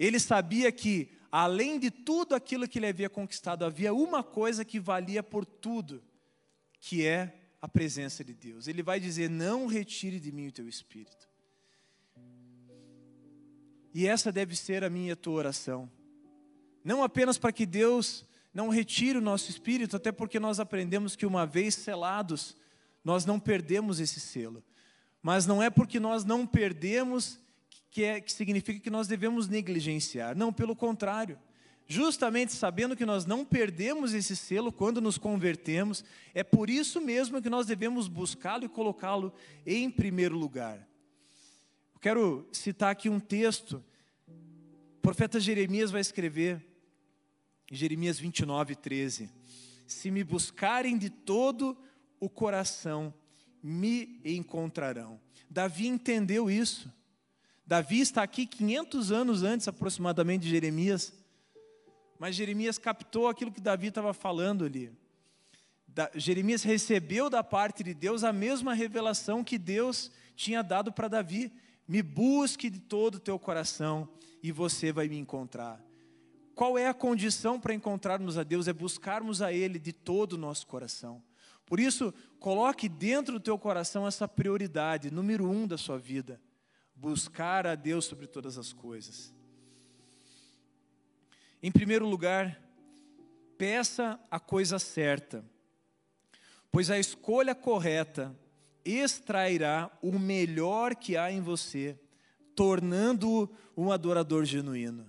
[0.00, 4.80] Ele sabia que, além de tudo aquilo que ele havia conquistado, havia uma coisa que
[4.80, 6.02] valia por tudo,
[6.80, 8.68] que é a presença de Deus.
[8.68, 11.28] Ele vai dizer: Não retire de mim o teu espírito.
[13.94, 15.90] E essa deve ser a minha tua oração.
[16.84, 21.26] Não apenas para que Deus não retire o nosso espírito, até porque nós aprendemos que
[21.26, 22.56] uma vez selados,
[23.04, 24.62] nós não perdemos esse selo.
[25.22, 27.40] Mas não é porque nós não perdemos
[27.90, 30.36] que, é, que significa que nós devemos negligenciar.
[30.36, 31.38] Não, pelo contrário.
[31.90, 37.40] Justamente sabendo que nós não perdemos esse selo quando nos convertemos, é por isso mesmo
[37.40, 39.32] que nós devemos buscá-lo e colocá-lo
[39.64, 40.86] em primeiro lugar.
[41.94, 43.82] Eu quero citar aqui um texto.
[44.28, 46.62] O profeta Jeremias vai escrever,
[47.72, 49.30] em Jeremias 29, 13:
[49.86, 51.74] Se me buscarem de todo
[52.20, 53.14] o coração,
[53.62, 55.18] me encontrarão.
[55.48, 56.92] Davi entendeu isso.
[57.68, 61.12] Davi está aqui 500 anos antes aproximadamente de Jeremias,
[62.18, 64.90] mas Jeremias captou aquilo que Davi estava falando ali.
[65.86, 71.08] Da, Jeremias recebeu da parte de Deus a mesma revelação que Deus tinha dado para
[71.08, 71.52] Davi.
[71.86, 74.08] Me busque de todo o teu coração
[74.42, 75.78] e você vai me encontrar.
[76.54, 78.66] Qual é a condição para encontrarmos a Deus?
[78.66, 81.22] É buscarmos a Ele de todo o nosso coração.
[81.66, 86.40] Por isso, coloque dentro do teu coração essa prioridade, número um da sua vida
[87.00, 89.32] buscar a Deus sobre todas as coisas.
[91.62, 92.60] Em primeiro lugar,
[93.56, 95.44] peça a coisa certa,
[96.70, 98.36] pois a escolha correta
[98.84, 101.98] extrairá o melhor que há em você,
[102.54, 105.06] tornando-o um adorador genuíno.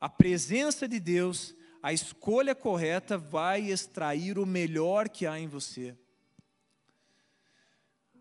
[0.00, 5.96] A presença de Deus, a escolha correta vai extrair o melhor que há em você.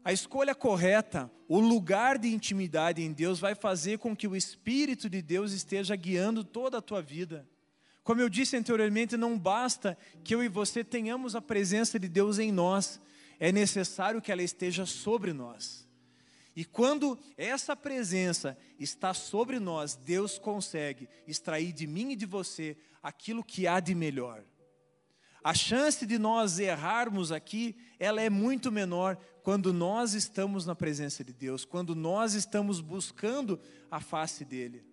[0.10, 5.08] A escolha correta, o lugar de intimidade em Deus vai fazer com que o Espírito
[5.08, 7.48] de Deus esteja guiando toda a tua vida.
[8.04, 12.40] Como eu disse anteriormente, não basta que eu e você tenhamos a presença de Deus
[12.40, 13.00] em nós,
[13.40, 15.88] é necessário que ela esteja sobre nós.
[16.56, 22.76] E quando essa presença está sobre nós, Deus consegue extrair de mim e de você
[23.04, 24.44] aquilo que há de melhor.
[25.44, 29.18] A chance de nós errarmos aqui, ela é muito menor
[29.50, 33.60] quando nós estamos na presença de Deus, quando nós estamos buscando
[33.90, 34.86] a face dele.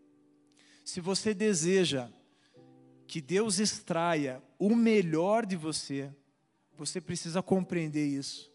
[0.82, 2.08] Se você deseja
[3.06, 6.10] que Deus extraia o melhor de você,
[6.74, 8.50] você precisa compreender isso.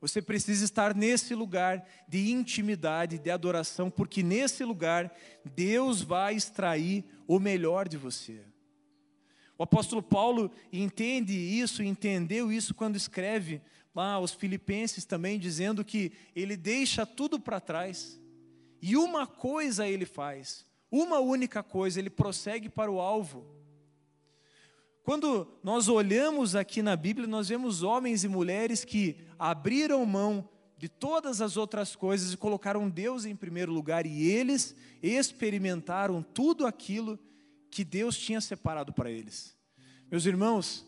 [0.00, 5.12] Você precisa estar nesse lugar de intimidade, de adoração, porque nesse lugar
[5.44, 8.40] Deus vai extrair o melhor de você.
[9.58, 13.60] O apóstolo Paulo entende isso, entendeu isso quando escreve
[13.94, 18.20] lá aos Filipenses também, dizendo que ele deixa tudo para trás
[18.82, 23.46] e uma coisa ele faz, uma única coisa, ele prossegue para o alvo.
[25.02, 30.88] Quando nós olhamos aqui na Bíblia, nós vemos homens e mulheres que abriram mão de
[30.88, 37.18] todas as outras coisas e colocaram Deus em primeiro lugar, e eles experimentaram tudo aquilo
[37.70, 39.56] que Deus tinha separado para eles.
[40.10, 40.86] Meus irmãos,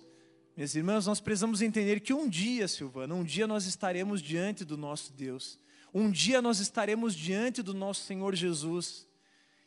[0.56, 4.74] minhas irmãs, nós precisamos entender que um dia, Silvana, um dia nós estaremos diante do
[4.74, 5.60] nosso Deus.
[5.92, 9.06] Um dia nós estaremos diante do nosso Senhor Jesus.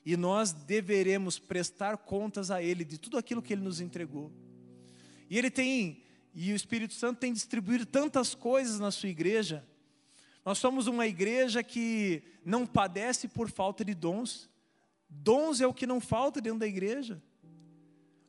[0.03, 4.31] E nós deveremos prestar contas a Ele de tudo aquilo que Ele nos entregou.
[5.29, 6.01] E Ele tem,
[6.33, 9.63] e o Espírito Santo tem distribuído tantas coisas na sua igreja.
[10.43, 14.49] Nós somos uma igreja que não padece por falta de dons.
[15.07, 17.21] Dons é o que não falta dentro da igreja.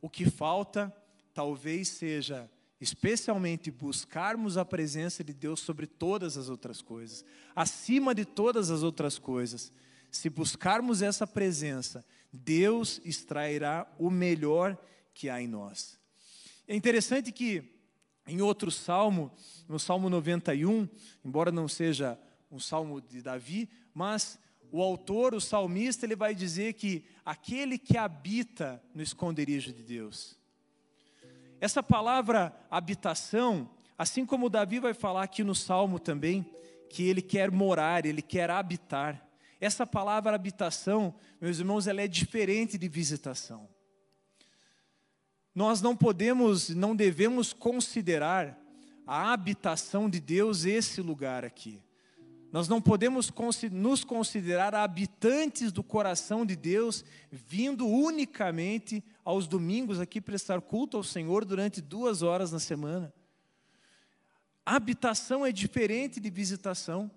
[0.03, 0.95] O que falta
[1.41, 7.25] talvez seja especialmente buscarmos a presença de Deus sobre todas as outras coisas,
[7.57, 9.73] acima de todas as outras coisas,
[10.11, 14.77] se buscarmos essa presença, Deus extrairá o melhor
[15.15, 15.99] que há em nós.
[16.69, 17.65] É interessante que
[18.27, 19.33] em outro salmo,
[19.67, 20.87] no Salmo 91,
[21.25, 24.39] embora não seja um salmo de Davi, mas
[24.71, 30.39] o autor, o salmista, ele vai dizer que aquele que habita no esconderijo de Deus.
[31.61, 33.69] Essa palavra habitação,
[33.99, 36.47] assim como Davi vai falar aqui no salmo também,
[36.89, 39.29] que ele quer morar, ele quer habitar.
[39.61, 43.69] Essa palavra habitação, meus irmãos, ela é diferente de visitação.
[45.55, 48.59] Nós não podemos, não devemos considerar
[49.07, 51.83] a habitação de Deus esse lugar aqui.
[52.51, 53.31] Nós não podemos
[53.71, 61.03] nos considerar habitantes do coração de Deus, vindo unicamente aos domingos aqui prestar culto ao
[61.03, 63.13] Senhor durante duas horas na semana.
[64.65, 67.11] Habitação é diferente de visitação.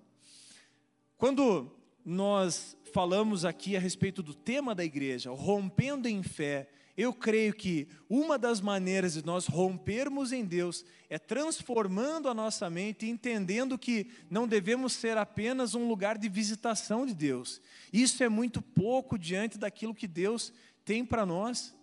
[1.18, 1.72] Quando
[2.06, 7.88] nós falamos aqui a respeito do tema da igreja, rompendo em fé, eu creio que
[8.08, 14.08] uma das maneiras de nós rompermos em Deus é transformando a nossa mente, entendendo que
[14.30, 17.60] não devemos ser apenas um lugar de visitação de Deus.
[17.92, 20.54] Isso é muito pouco diante daquilo que Deus
[20.86, 21.76] tem para nós.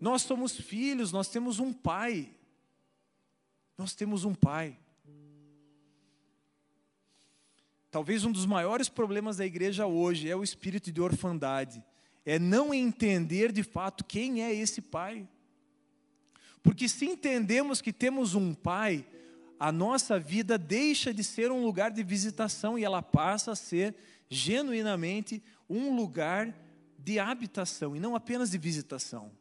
[0.00, 2.34] Nós somos filhos, nós temos um pai.
[3.76, 4.78] Nós temos um pai.
[7.90, 11.84] Talvez um dos maiores problemas da igreja hoje é o espírito de orfandade
[12.24, 15.28] é não entender de fato quem é esse pai.
[16.62, 19.06] Porque se entendemos que temos um pai,
[19.58, 23.94] a nossa vida deixa de ser um lugar de visitação e ela passa a ser
[24.28, 26.54] genuinamente um lugar
[26.98, 29.32] de habitação e não apenas de visitação.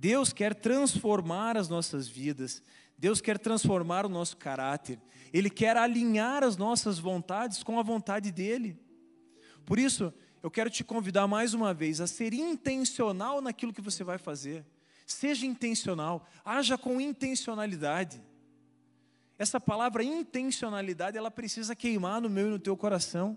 [0.00, 2.62] Deus quer transformar as nossas vidas,
[2.96, 5.00] Deus quer transformar o nosso caráter,
[5.32, 8.78] Ele quer alinhar as nossas vontades com a vontade dEle.
[9.66, 14.04] Por isso, eu quero te convidar mais uma vez a ser intencional naquilo que você
[14.04, 14.64] vai fazer.
[15.04, 18.22] Seja intencional, haja com intencionalidade.
[19.36, 23.36] Essa palavra intencionalidade, ela precisa queimar no meu e no teu coração.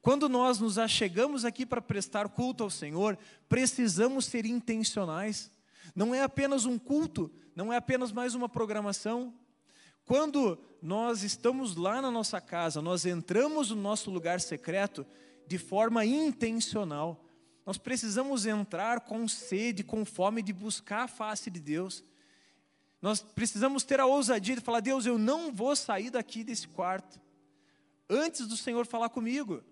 [0.00, 5.54] Quando nós nos achegamos aqui para prestar culto ao Senhor, precisamos ser intencionais.
[5.94, 9.34] Não é apenas um culto, não é apenas mais uma programação.
[10.04, 15.06] Quando nós estamos lá na nossa casa, nós entramos no nosso lugar secreto,
[15.46, 17.24] de forma intencional.
[17.64, 22.04] Nós precisamos entrar com sede, com fome de buscar a face de Deus.
[23.02, 27.20] Nós precisamos ter a ousadia de falar: Deus, eu não vou sair daqui desse quarto
[28.08, 29.62] antes do Senhor falar comigo.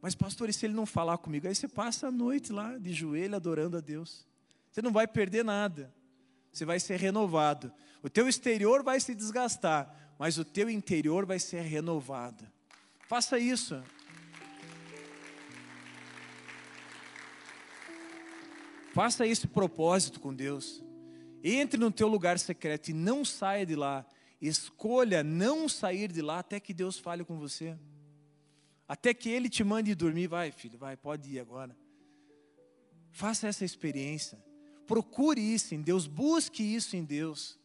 [0.00, 1.48] Mas, pastor, e se ele não falar comigo?
[1.48, 4.26] Aí você passa a noite lá de joelho adorando a Deus.
[4.70, 5.92] Você não vai perder nada.
[6.52, 7.72] Você vai ser renovado.
[8.02, 12.46] O teu exterior vai se desgastar, mas o teu interior vai ser renovado.
[13.08, 13.82] Faça isso.
[18.92, 20.82] Faça esse propósito com Deus.
[21.42, 24.06] Entre no teu lugar secreto e não saia de lá.
[24.40, 27.76] Escolha não sair de lá até que Deus fale com você.
[28.88, 30.26] Até que Ele te mande dormir.
[30.26, 31.76] Vai, filho, vai, pode ir agora.
[33.10, 34.42] Faça essa experiência.
[34.86, 36.06] Procure isso em Deus.
[36.06, 37.58] Busque isso em Deus.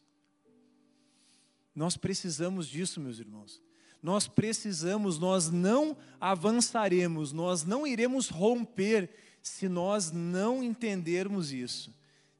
[1.74, 3.64] Nós precisamos disso, meus irmãos
[4.04, 9.08] nós precisamos, nós não avançaremos, nós não iremos romper
[9.42, 11.90] se nós não entendermos isso.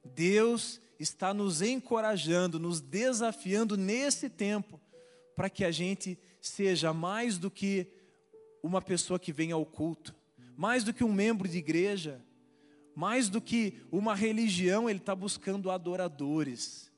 [0.05, 4.79] Deus está nos encorajando, nos desafiando nesse tempo,
[5.35, 7.87] para que a gente seja mais do que
[8.66, 10.14] uma pessoa que vem ao culto,
[10.57, 12.24] mais do que um membro de igreja,
[12.94, 16.92] mais do que uma religião, ele está buscando adoradores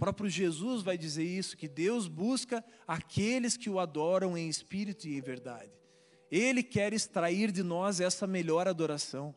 [0.00, 5.18] próprio Jesus vai dizer isso, que Deus busca aqueles que o adoram em espírito e
[5.18, 5.70] em verdade.
[6.30, 9.34] Ele quer extrair de nós essa melhor adoração.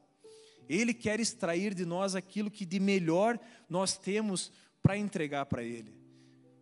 [0.70, 3.38] Ele quer extrair de nós aquilo que de melhor
[3.70, 5.94] nós temos para entregar para Ele.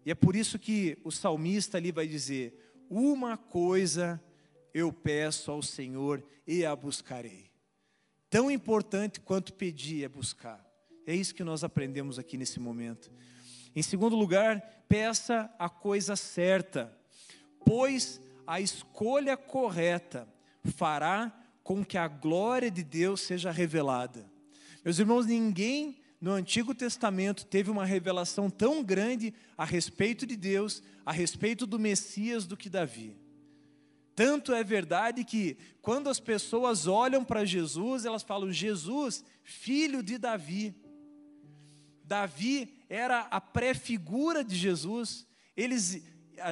[0.03, 2.55] E é por isso que o salmista ali vai dizer:
[2.89, 4.19] Uma coisa
[4.73, 7.51] eu peço ao Senhor e a buscarei.
[8.29, 10.65] Tão importante quanto pedir é buscar.
[11.05, 13.11] É isso que nós aprendemos aqui nesse momento.
[13.75, 16.95] Em segundo lugar, peça a coisa certa,
[17.65, 20.27] pois a escolha correta
[20.75, 21.31] fará
[21.63, 24.29] com que a glória de Deus seja revelada.
[24.83, 30.83] Meus irmãos, ninguém no Antigo Testamento teve uma revelação tão grande a respeito de Deus,
[31.05, 33.15] a respeito do Messias, do que Davi.
[34.23, 40.19] Tanto é verdade que, quando as pessoas olham para Jesus, elas falam: Jesus, filho de
[40.19, 40.75] Davi.
[42.03, 45.25] Davi era a pré-figura de Jesus.
[45.57, 46.03] Eles,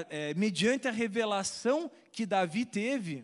[0.09, 3.23] é, mediante a revelação que Davi teve,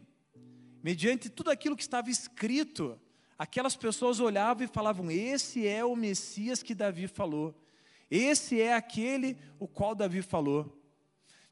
[0.83, 3.01] mediante tudo aquilo que estava escrito,
[3.39, 7.59] aquelas pessoas olhavam e falavam: Esse é o Messias que Davi falou,
[8.11, 10.84] esse é aquele o qual Davi falou.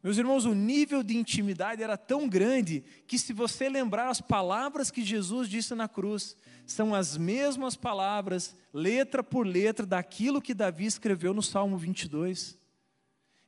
[0.04, 4.92] Meus irmãos, o nível de intimidade era tão grande que, se você lembrar as palavras
[4.92, 6.36] que Jesus disse na cruz,
[6.68, 12.60] são as mesmas palavras, letra por letra, daquilo que Davi escreveu no Salmo 22.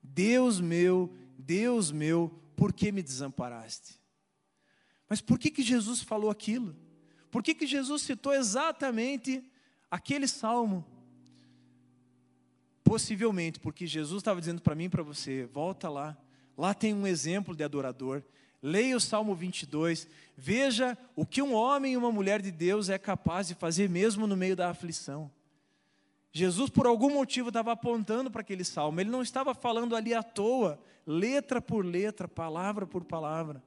[0.01, 3.99] Deus meu, Deus meu, por que me desamparaste?
[5.09, 6.73] Mas por que, que Jesus falou aquilo?
[7.29, 9.43] Por que, que Jesus citou exatamente
[9.91, 10.85] aquele salmo?
[12.81, 16.17] Possivelmente porque Jesus estava dizendo para mim e para você: volta lá,
[16.57, 18.23] Lá tem um exemplo de adorador.
[18.61, 22.97] Leia o Salmo 22, veja o que um homem e uma mulher de Deus é
[22.97, 25.29] capaz de fazer mesmo no meio da aflição.
[26.31, 30.23] Jesus, por algum motivo, estava apontando para aquele salmo, ele não estava falando ali à
[30.23, 33.63] toa, letra por letra, palavra por palavra.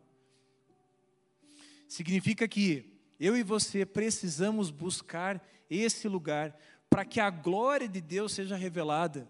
[1.86, 6.58] Significa que eu e você precisamos buscar esse lugar
[6.90, 9.28] para que a glória de Deus seja revelada.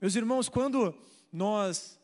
[0.00, 0.94] Meus irmãos, quando
[1.32, 2.00] nós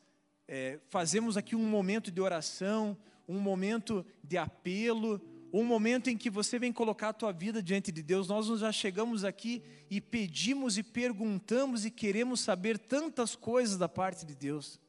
[0.49, 2.97] é, fazemos aqui um momento de oração,
[3.29, 5.21] um momento de apelo,
[5.53, 8.29] um momento em que você vem colocar a tua vida diante de Deus.
[8.29, 14.25] Nós já chegamos aqui e pedimos e perguntamos e queremos saber tantas coisas da parte
[14.25, 14.81] de Deus.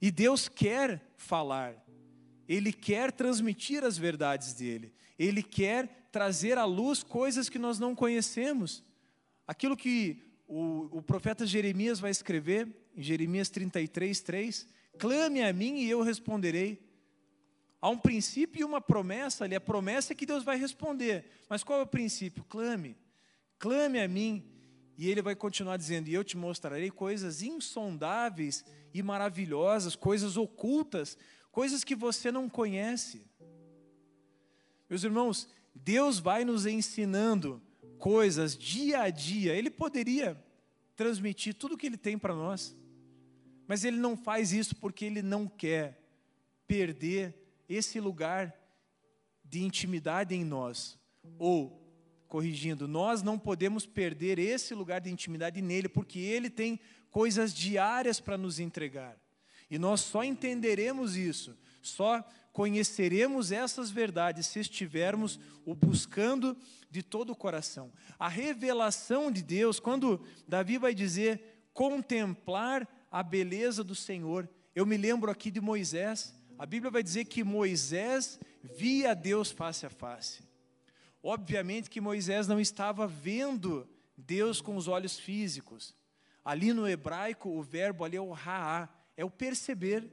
[0.00, 1.76] E Deus quer falar,
[2.48, 7.94] Ele quer transmitir as verdades dele, Ele quer trazer à luz coisas que nós não
[7.94, 8.82] conhecemos.
[9.46, 15.78] Aquilo que o, o profeta Jeremias vai escrever em Jeremias 33, 3, clame a mim
[15.78, 16.78] e eu responderei.
[17.80, 19.54] Há um princípio e uma promessa ali.
[19.54, 21.24] A promessa é que Deus vai responder.
[21.48, 22.44] Mas qual é o princípio?
[22.44, 22.98] Clame.
[23.58, 24.44] Clame a mim.
[24.98, 31.16] E ele vai continuar dizendo: E eu te mostrarei coisas insondáveis e maravilhosas, coisas ocultas,
[31.50, 33.26] coisas que você não conhece.
[34.88, 37.60] Meus irmãos, Deus vai nos ensinando
[38.02, 39.54] coisas dia a dia.
[39.54, 40.36] Ele poderia
[40.96, 42.76] transmitir tudo o que ele tem para nós.
[43.64, 46.02] Mas ele não faz isso porque ele não quer
[46.66, 47.32] perder
[47.68, 48.52] esse lugar
[49.44, 50.98] de intimidade em nós.
[51.38, 51.80] Ou,
[52.26, 58.18] corrigindo, nós não podemos perder esse lugar de intimidade nele, porque ele tem coisas diárias
[58.18, 59.16] para nos entregar.
[59.70, 62.20] E nós só entenderemos isso, só
[62.52, 66.56] conheceremos essas verdades se estivermos o buscando
[66.92, 67.90] de todo o coração.
[68.18, 74.46] A revelação de Deus, quando Davi vai dizer contemplar a beleza do Senhor.
[74.74, 76.34] Eu me lembro aqui de Moisés.
[76.58, 80.42] A Bíblia vai dizer que Moisés via Deus face a face.
[81.22, 85.96] Obviamente que Moisés não estava vendo Deus com os olhos físicos.
[86.44, 88.86] Ali no hebraico, o verbo ali é o raá,
[89.16, 90.10] é o perceber.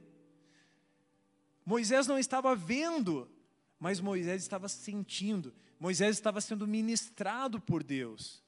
[1.62, 3.30] Moisés não estava vendo,
[3.78, 5.52] mas Moisés estava sentindo.
[5.80, 8.44] Moisés estava sendo ministrado por Deus.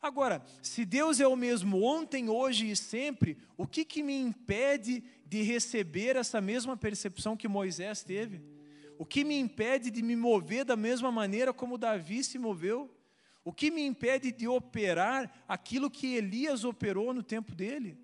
[0.00, 5.02] Agora, se Deus é o mesmo ontem, hoje e sempre, o que, que me impede
[5.26, 8.40] de receber essa mesma percepção que Moisés teve?
[8.96, 12.88] O que me impede de me mover da mesma maneira como Davi se moveu?
[13.44, 17.98] O que me impede de operar aquilo que Elias operou no tempo dele?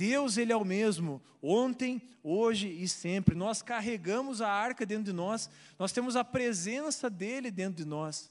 [0.00, 3.34] Deus, Ele é o mesmo, ontem, hoje e sempre.
[3.34, 8.30] Nós carregamos a arca dentro de nós, nós temos a presença dEle dentro de nós.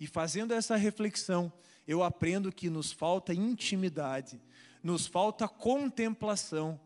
[0.00, 1.52] E fazendo essa reflexão,
[1.86, 4.42] eu aprendo que nos falta intimidade,
[4.82, 6.80] nos falta contemplação,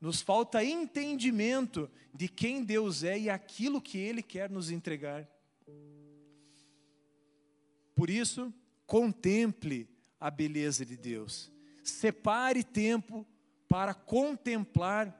[0.00, 5.28] nos falta entendimento de quem Deus é e aquilo que Ele quer nos entregar.
[7.94, 8.50] Por isso,
[8.86, 9.86] contemple
[10.18, 11.52] a beleza de Deus.
[11.90, 13.26] Separe tempo
[13.68, 15.16] para contemplar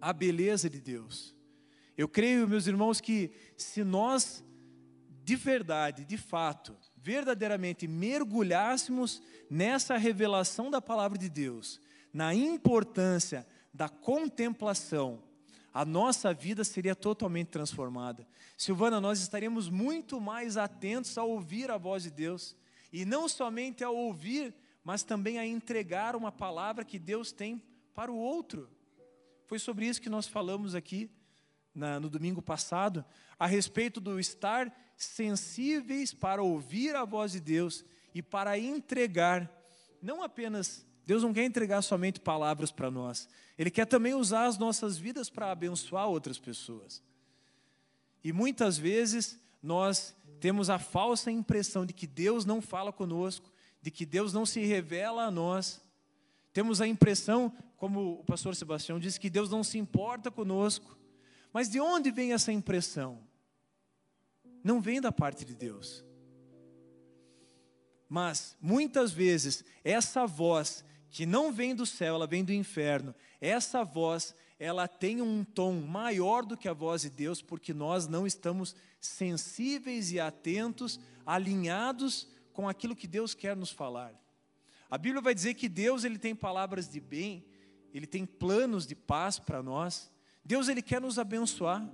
[0.00, 1.34] a beleza de Deus.
[1.96, 4.44] Eu creio, meus irmãos, que se nós
[5.24, 11.80] de verdade, de fato, verdadeiramente mergulhássemos nessa revelação da palavra de Deus,
[12.12, 15.22] na importância da contemplação,
[15.72, 18.26] a nossa vida seria totalmente transformada.
[18.58, 22.54] Silvana, nós estaríamos muito mais atentos a ouvir a voz de Deus,
[22.92, 24.54] e não somente a ouvir,
[24.84, 27.62] mas também a entregar uma palavra que Deus tem
[27.94, 28.68] para o outro.
[29.46, 31.10] Foi sobre isso que nós falamos aqui
[31.74, 33.04] na, no domingo passado,
[33.38, 39.50] a respeito do estar sensíveis para ouvir a voz de Deus e para entregar,
[40.00, 43.28] não apenas, Deus não quer entregar somente palavras para nós,
[43.58, 47.02] Ele quer também usar as nossas vidas para abençoar outras pessoas.
[48.22, 53.51] E muitas vezes nós temos a falsa impressão de que Deus não fala conosco,
[53.82, 55.82] de que Deus não se revela a nós.
[56.52, 60.96] Temos a impressão, como o pastor Sebastião disse, que Deus não se importa conosco.
[61.52, 63.18] Mas de onde vem essa impressão?
[64.62, 66.04] Não vem da parte de Deus.
[68.08, 73.84] Mas, muitas vezes, essa voz que não vem do céu, ela vem do inferno, essa
[73.84, 78.26] voz, ela tem um tom maior do que a voz de Deus, porque nós não
[78.26, 84.14] estamos sensíveis e atentos, alinhados com aquilo que Deus quer nos falar.
[84.90, 87.44] A Bíblia vai dizer que Deus ele tem palavras de bem,
[87.94, 90.10] ele tem planos de paz para nós.
[90.44, 91.88] Deus ele quer nos abençoar.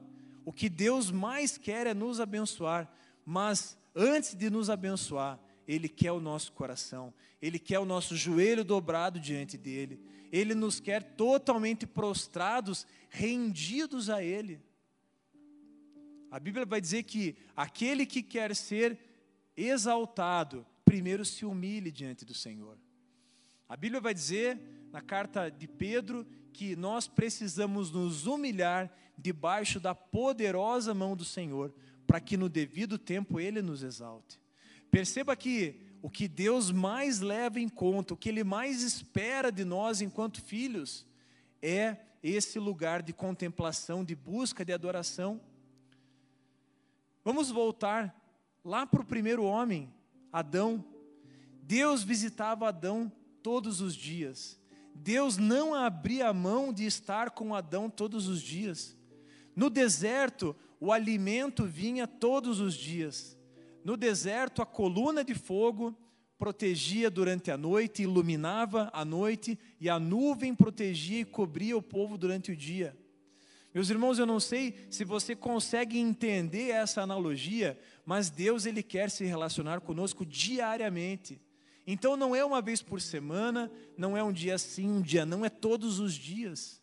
[0.44, 2.90] O que Deus mais quer é nos abençoar,
[3.24, 8.64] mas antes de nos abençoar, ele quer o nosso coração, ele quer o nosso joelho
[8.64, 10.00] dobrado diante dele.
[10.32, 14.60] Ele nos quer totalmente prostrados, rendidos a ele.
[16.30, 18.98] A Bíblia vai dizer que aquele que quer ser
[19.58, 22.78] exaltado, primeiro se humilhe diante do Senhor.
[23.68, 24.58] A Bíblia vai dizer,
[24.92, 31.74] na carta de Pedro, que nós precisamos nos humilhar debaixo da poderosa mão do Senhor,
[32.06, 34.40] para que no devido tempo Ele nos exalte.
[34.90, 39.64] Perceba que o que Deus mais leva em conta, o que Ele mais espera de
[39.64, 41.04] nós enquanto filhos,
[41.60, 45.40] é esse lugar de contemplação, de busca, de adoração.
[47.24, 48.17] Vamos voltar
[48.68, 49.90] lá para o primeiro homem,
[50.30, 50.84] Adão.
[51.62, 53.10] Deus visitava Adão
[53.42, 54.60] todos os dias.
[54.94, 58.94] Deus não abria a mão de estar com Adão todos os dias.
[59.56, 63.38] No deserto, o alimento vinha todos os dias.
[63.82, 65.96] No deserto, a coluna de fogo
[66.38, 72.18] protegia durante a noite, iluminava a noite, e a nuvem protegia e cobria o povo
[72.18, 72.94] durante o dia.
[73.74, 77.78] Meus irmãos, eu não sei se você consegue entender essa analogia,
[78.08, 81.38] mas Deus ele quer se relacionar conosco diariamente.
[81.86, 85.44] Então não é uma vez por semana, não é um dia sim, um dia não,
[85.44, 86.80] é todos os dias.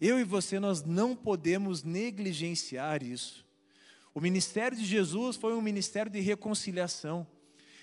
[0.00, 3.44] Eu e você nós não podemos negligenciar isso.
[4.14, 7.26] O ministério de Jesus foi um ministério de reconciliação.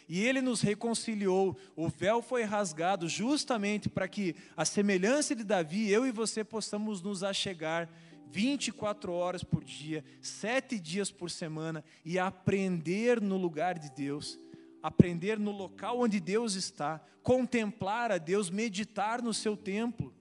[0.09, 5.91] E ele nos reconciliou, o véu foi rasgado justamente para que, a semelhança de Davi,
[5.91, 7.87] eu e você possamos nos achegar
[8.33, 14.39] 24 horas por dia, sete dias por semana e aprender no lugar de Deus,
[14.81, 20.11] aprender no local onde Deus está, contemplar a Deus, meditar no seu templo,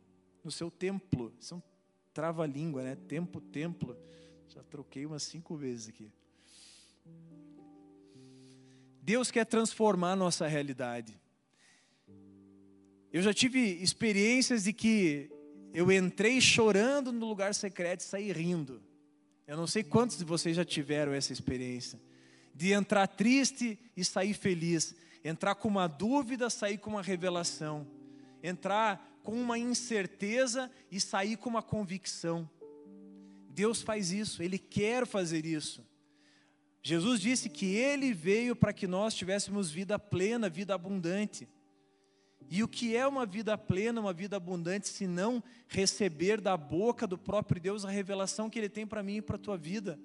[0.44, 1.32] no seu templo.
[1.40, 1.62] Isso é um
[2.12, 2.96] trava-língua, né?
[3.08, 3.96] Tempo, templo.
[4.46, 6.12] Já troquei umas cinco vezes aqui.
[9.00, 11.18] Deus quer transformar a nossa realidade.
[13.10, 15.30] Eu já tive experiências de que
[15.72, 18.82] eu entrei chorando no lugar secreto e saí rindo.
[19.46, 22.00] Eu não sei quantos de vocês já tiveram essa experiência.
[22.54, 24.94] De entrar triste e sair feliz.
[25.24, 27.86] Entrar com uma dúvida, sair com uma revelação.
[28.42, 32.48] Entrar com uma incerteza e sair com uma convicção.
[33.48, 35.86] Deus faz isso, Ele quer fazer isso.
[36.82, 41.48] Jesus disse que Ele veio para que nós tivéssemos vida plena, vida abundante.
[42.50, 47.06] E o que é uma vida plena, uma vida abundante, se não receber da boca
[47.06, 49.98] do próprio Deus a revelação que Ele tem para mim e para a tua vida?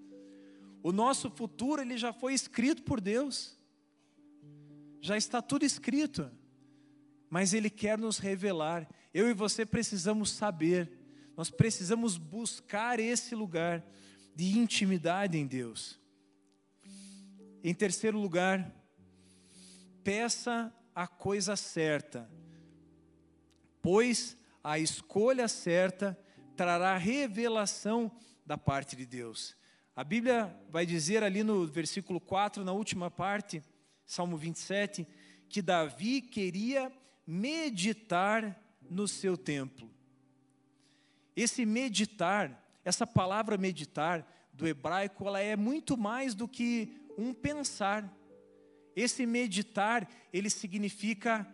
[0.82, 3.58] O nosso futuro, ele já foi escrito por Deus.
[5.02, 6.32] Já está tudo escrito.
[7.30, 8.88] Mas Ele quer nos revelar.
[9.14, 10.90] Eu e você precisamos saber.
[11.36, 13.86] Nós precisamos buscar esse lugar
[14.34, 16.00] de intimidade em Deus.
[17.64, 18.74] Em terceiro lugar,
[20.04, 22.28] peça a coisa certa,
[23.84, 26.18] pois a escolha certa
[26.56, 28.12] trará revelação
[28.44, 29.56] da parte de Deus.
[29.96, 33.62] A Bíblia vai dizer ali no versículo 4, na última parte,
[34.08, 35.08] Salmo 27,
[35.48, 36.92] que Davi queria
[37.28, 39.88] meditar no seu templo.
[41.36, 48.12] Esse meditar, essa palavra meditar do hebraico, ela é muito mais do que um pensar.
[48.98, 51.48] Esse meditar, ele significa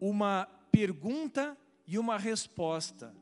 [0.00, 3.14] uma pergunta e uma resposta.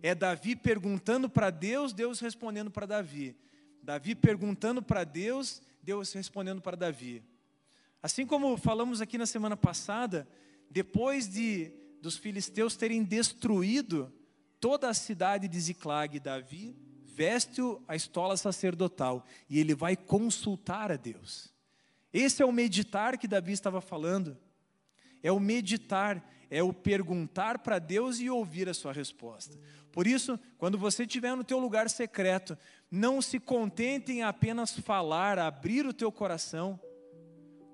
[0.00, 3.36] É Davi perguntando para Deus, Deus respondendo para Davi.
[3.82, 7.20] Davi perguntando para Deus, Deus respondendo para Davi.
[8.00, 10.28] Assim como falamos aqui na semana passada,
[10.70, 14.14] depois de dos filisteus terem destruído
[14.60, 20.96] toda a cidade de Ziclag, Davi veste a estola sacerdotal e ele vai consultar a
[20.96, 21.52] Deus.
[22.12, 24.36] Esse é o meditar que Davi estava falando.
[25.22, 29.58] É o meditar, é o perguntar para Deus e ouvir a sua resposta.
[29.92, 32.56] Por isso, quando você estiver no teu lugar secreto,
[32.90, 36.80] não se contente em apenas falar, abrir o teu coração,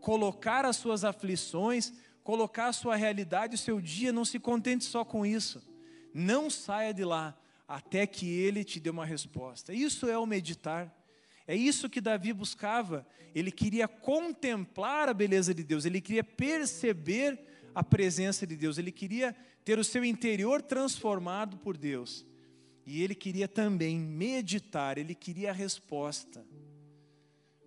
[0.01, 5.05] colocar as suas aflições, colocar a sua realidade, o seu dia, não se contente só
[5.05, 5.63] com isso.
[6.13, 9.73] Não saia de lá até que ele te dê uma resposta.
[9.73, 10.93] Isso é o meditar.
[11.47, 13.07] É isso que Davi buscava.
[13.35, 17.39] Ele queria contemplar a beleza de Deus, ele queria perceber
[17.75, 22.27] a presença de Deus, ele queria ter o seu interior transformado por Deus.
[22.87, 26.47] E ele queria também meditar, ele queria a resposta.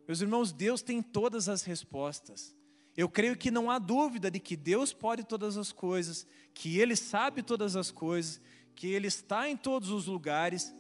[0.07, 2.55] Meus irmãos, Deus tem todas as respostas.
[2.97, 6.95] Eu creio que não há dúvida de que Deus pode todas as coisas, que Ele
[6.95, 8.41] sabe todas as coisas,
[8.75, 10.73] que Ele está em todos os lugares.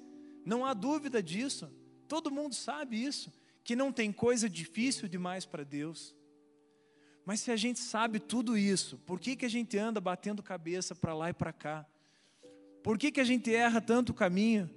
[0.45, 1.69] Não há dúvida disso.
[2.09, 3.31] Todo mundo sabe isso,
[3.63, 6.15] que não tem coisa difícil demais para Deus.
[7.23, 10.95] Mas se a gente sabe tudo isso, por que, que a gente anda batendo cabeça
[10.95, 11.85] para lá e para cá?
[12.81, 14.67] Por que, que a gente erra tanto caminho?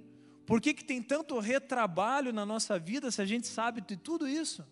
[0.45, 4.27] Por que, que tem tanto retrabalho na nossa vida se a gente sabe de tudo
[4.27, 4.63] isso?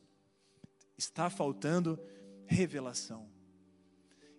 [0.96, 2.00] Está faltando
[2.46, 3.28] revelação.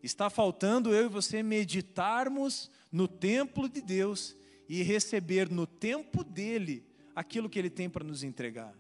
[0.00, 4.36] Está faltando eu e você meditarmos no templo de Deus
[4.68, 8.74] e receber no tempo dele aquilo que ele tem para nos entregar.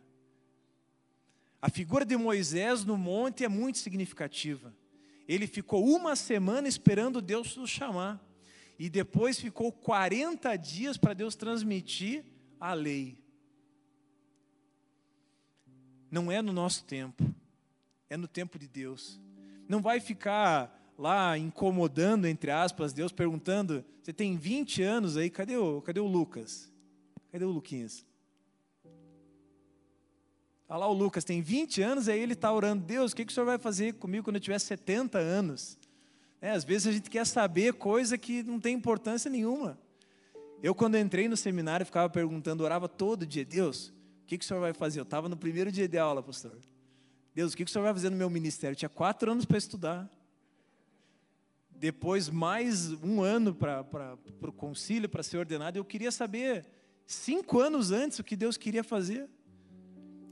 [1.60, 4.74] A figura de Moisés no monte é muito significativa.
[5.28, 8.20] Ele ficou uma semana esperando Deus o chamar.
[8.78, 12.24] E depois ficou 40 dias para Deus transmitir
[12.58, 13.16] a lei.
[16.10, 17.24] Não é no nosso tempo,
[18.10, 19.20] é no tempo de Deus.
[19.68, 25.56] Não vai ficar lá incomodando, entre aspas, Deus perguntando: você tem 20 anos aí, cadê
[25.56, 26.70] o, cadê o Lucas?
[27.30, 28.04] Cadê o Luquinhas?
[30.72, 33.30] Olha lá o Lucas, tem 20 anos, aí ele está orando, Deus, o que, que
[33.30, 35.76] o Senhor vai fazer comigo quando eu tiver 70 anos?
[36.40, 39.78] É, às vezes a gente quer saber coisa que não tem importância nenhuma.
[40.62, 44.48] Eu, quando entrei no seminário, ficava perguntando, orava todo dia, Deus, o que, que o
[44.48, 44.98] Senhor vai fazer?
[44.98, 46.56] Eu estava no primeiro dia de aula, pastor.
[47.34, 48.72] Deus, o que, que o Senhor vai fazer no meu ministério?
[48.72, 50.10] Eu tinha quatro anos para estudar.
[51.70, 56.64] Depois, mais um ano para o concílio, para ser ordenado, eu queria saber,
[57.06, 59.28] cinco anos antes, o que Deus queria fazer.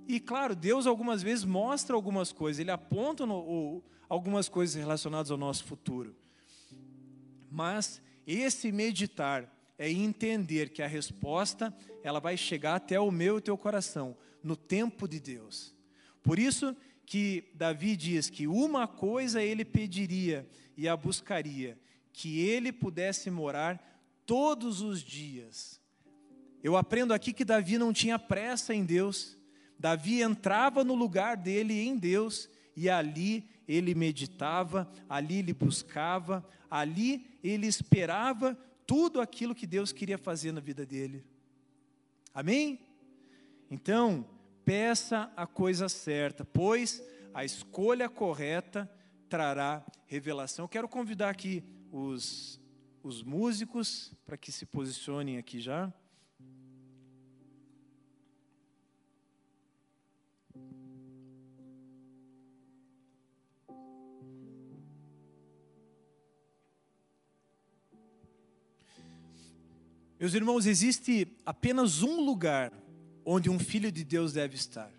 [0.07, 5.39] E claro, Deus algumas vezes mostra algumas coisas, Ele aponta no, algumas coisas relacionadas ao
[5.39, 6.17] nosso futuro.
[7.51, 13.41] Mas esse meditar é entender que a resposta ela vai chegar até o meu e
[13.41, 15.75] teu coração no tempo de Deus.
[16.23, 16.77] Por isso
[17.07, 21.79] que Davi diz que uma coisa ele pediria e a buscaria,
[22.13, 25.81] que ele pudesse morar todos os dias.
[26.63, 29.37] Eu aprendo aqui que Davi não tinha pressa em Deus.
[29.81, 37.27] Davi entrava no lugar dele em Deus e ali ele meditava, ali ele buscava, ali
[37.43, 38.55] ele esperava
[38.87, 41.25] tudo aquilo que Deus queria fazer na vida dele.
[42.35, 42.79] Amém?
[43.71, 44.29] Então,
[44.67, 47.03] peça a coisa certa, pois
[47.33, 48.91] a escolha correta
[49.31, 50.67] trará revelação.
[50.67, 52.61] Eu quero convidar aqui os,
[53.03, 55.91] os músicos para que se posicionem aqui já.
[70.21, 72.71] Meus irmãos, existe apenas um lugar
[73.25, 74.91] onde um filho de Deus deve estar,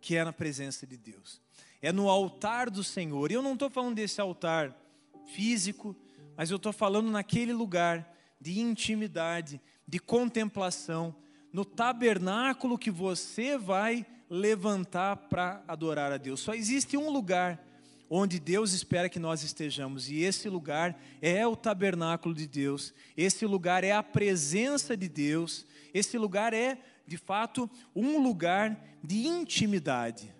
[0.00, 1.40] que é na presença de Deus.
[1.80, 3.30] É no altar do Senhor.
[3.30, 4.76] E eu não estou falando desse altar
[5.24, 5.94] físico,
[6.36, 11.14] mas eu estou falando naquele lugar de intimidade, de contemplação,
[11.52, 16.40] no tabernáculo que você vai levantar para adorar a Deus.
[16.40, 17.63] Só existe um lugar
[18.08, 23.46] onde Deus espera que nós estejamos, e esse lugar é o tabernáculo de Deus, esse
[23.46, 30.34] lugar é a presença de Deus, esse lugar é, de fato, um lugar de intimidade.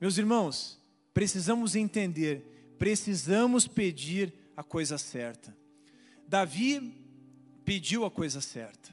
[0.00, 0.80] Meus irmãos,
[1.12, 5.56] precisamos entender, precisamos pedir a coisa certa.
[6.26, 6.94] Davi
[7.64, 8.90] pediu a coisa certa.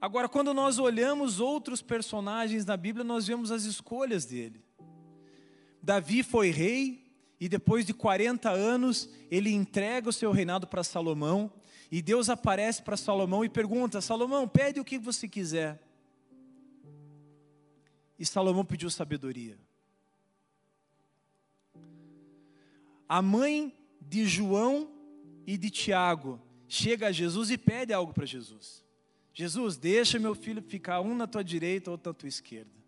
[0.00, 4.64] Agora, quando nós olhamos outros personagens na Bíblia, nós vemos as escolhas dele.
[5.82, 11.52] Davi foi rei e depois de 40 anos ele entrega o seu reinado para Salomão
[11.90, 15.82] e Deus aparece para Salomão e pergunta: Salomão, pede o que você quiser.
[18.18, 19.58] E Salomão pediu sabedoria.
[23.08, 24.88] A mãe de João
[25.46, 28.84] e de Tiago chega a Jesus e pede algo para Jesus.
[29.32, 32.79] Jesus, deixa meu filho ficar um na tua direita, outro na tua esquerda.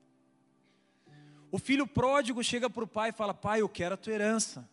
[1.53, 4.67] O filho pródigo chega para o pai e fala: Pai, eu quero a tua herança.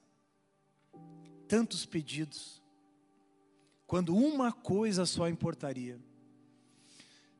[1.45, 2.63] Tantos pedidos,
[3.85, 5.99] quando uma coisa só importaria.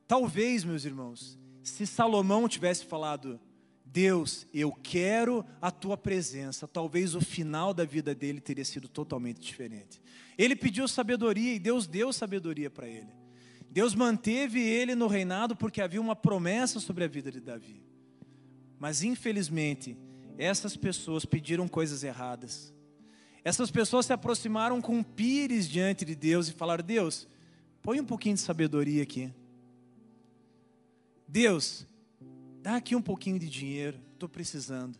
[0.06, 3.40] Talvez, meus irmãos, se Salomão tivesse falado:
[3.82, 6.68] Deus, eu quero a tua presença.
[6.68, 10.02] Talvez o final da vida dele teria sido totalmente diferente.
[10.36, 13.08] Ele pediu sabedoria e Deus deu sabedoria para ele.
[13.70, 17.89] Deus manteve ele no reinado porque havia uma promessa sobre a vida de Davi.
[18.80, 19.94] Mas infelizmente,
[20.38, 22.72] essas pessoas pediram coisas erradas.
[23.44, 27.28] Essas pessoas se aproximaram com pires diante de Deus e falaram: Deus,
[27.82, 29.30] põe um pouquinho de sabedoria aqui.
[31.28, 31.86] Deus,
[32.62, 34.98] dá aqui um pouquinho de dinheiro, estou precisando.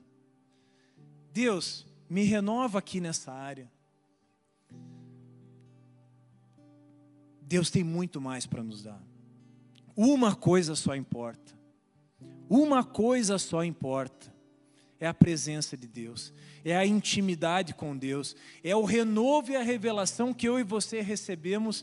[1.32, 3.70] Deus, me renova aqui nessa área.
[7.40, 9.02] Deus tem muito mais para nos dar.
[9.96, 11.59] Uma coisa só importa.
[12.50, 14.34] Uma coisa só importa.
[14.98, 16.30] É a presença de Deus,
[16.62, 21.00] é a intimidade com Deus, é o renovo e a revelação que eu e você
[21.00, 21.82] recebemos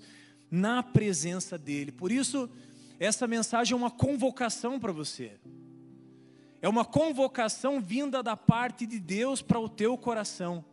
[0.52, 1.92] na presença dEle.
[1.92, 2.48] Por isso,
[3.00, 5.32] essa mensagem é uma convocação para você.
[6.62, 10.64] É uma convocação vinda da parte de Deus para o teu coração.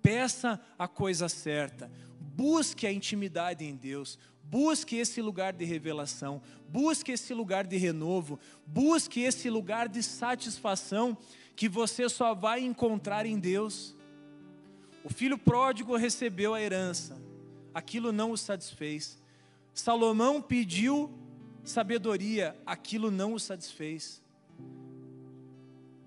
[0.00, 1.88] Peça a coisa certa.
[2.18, 4.18] Busque a intimidade em Deus.
[4.52, 6.42] Busque esse lugar de revelação.
[6.68, 8.38] Busque esse lugar de renovo.
[8.66, 11.16] Busque esse lugar de satisfação
[11.56, 13.96] que você só vai encontrar em Deus.
[15.02, 17.18] O filho pródigo recebeu a herança.
[17.72, 19.18] Aquilo não o satisfez.
[19.72, 21.10] Salomão pediu
[21.64, 22.54] sabedoria.
[22.66, 24.22] Aquilo não o satisfez.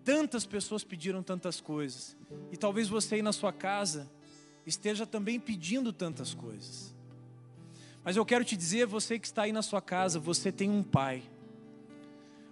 [0.04, 2.16] Tantas pessoas pediram tantas coisas,
[2.52, 4.08] e talvez você aí na sua casa
[4.64, 6.95] esteja também pedindo tantas coisas.
[8.06, 10.84] Mas eu quero te dizer, você que está aí na sua casa, você tem um
[10.84, 11.24] pai.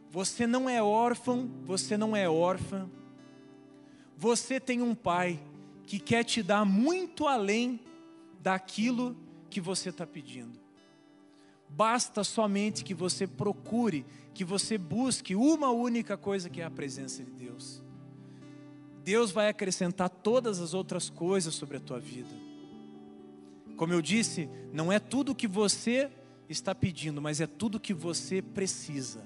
[0.10, 2.90] Você não é órfão, você não é órfã.
[4.18, 5.40] Você tem um pai
[5.86, 7.80] que quer te dar muito além
[8.42, 9.16] daquilo
[9.48, 10.60] que você está pedindo.
[11.70, 17.24] Basta somente que você procure, que você busque uma única coisa que é a presença
[17.24, 17.84] de Deus.
[19.04, 22.43] Deus vai acrescentar todas as outras coisas sobre a tua vida.
[23.76, 26.10] Como eu disse, não é tudo que você
[26.48, 29.26] está pedindo, mas é tudo que você precisa.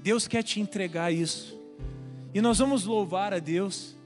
[0.00, 1.60] Deus quer te entregar isso.
[2.34, 3.96] E nós vamos louvar a Deus.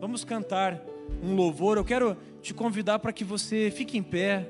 [0.00, 0.80] Vamos cantar
[1.22, 1.76] um louvor.
[1.76, 4.48] Eu quero te convidar para que você fique em pé.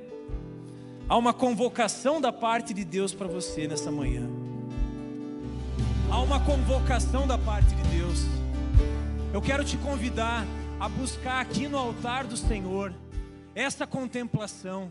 [1.09, 4.29] Há uma convocação da parte de Deus para você nessa manhã.
[6.11, 8.21] Há uma convocação da parte de Deus.
[9.33, 10.47] Eu quero te convidar
[10.79, 12.95] a buscar aqui no altar do Senhor
[13.55, 14.91] essa contemplação.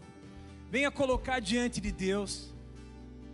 [0.70, 2.54] Venha colocar diante de Deus.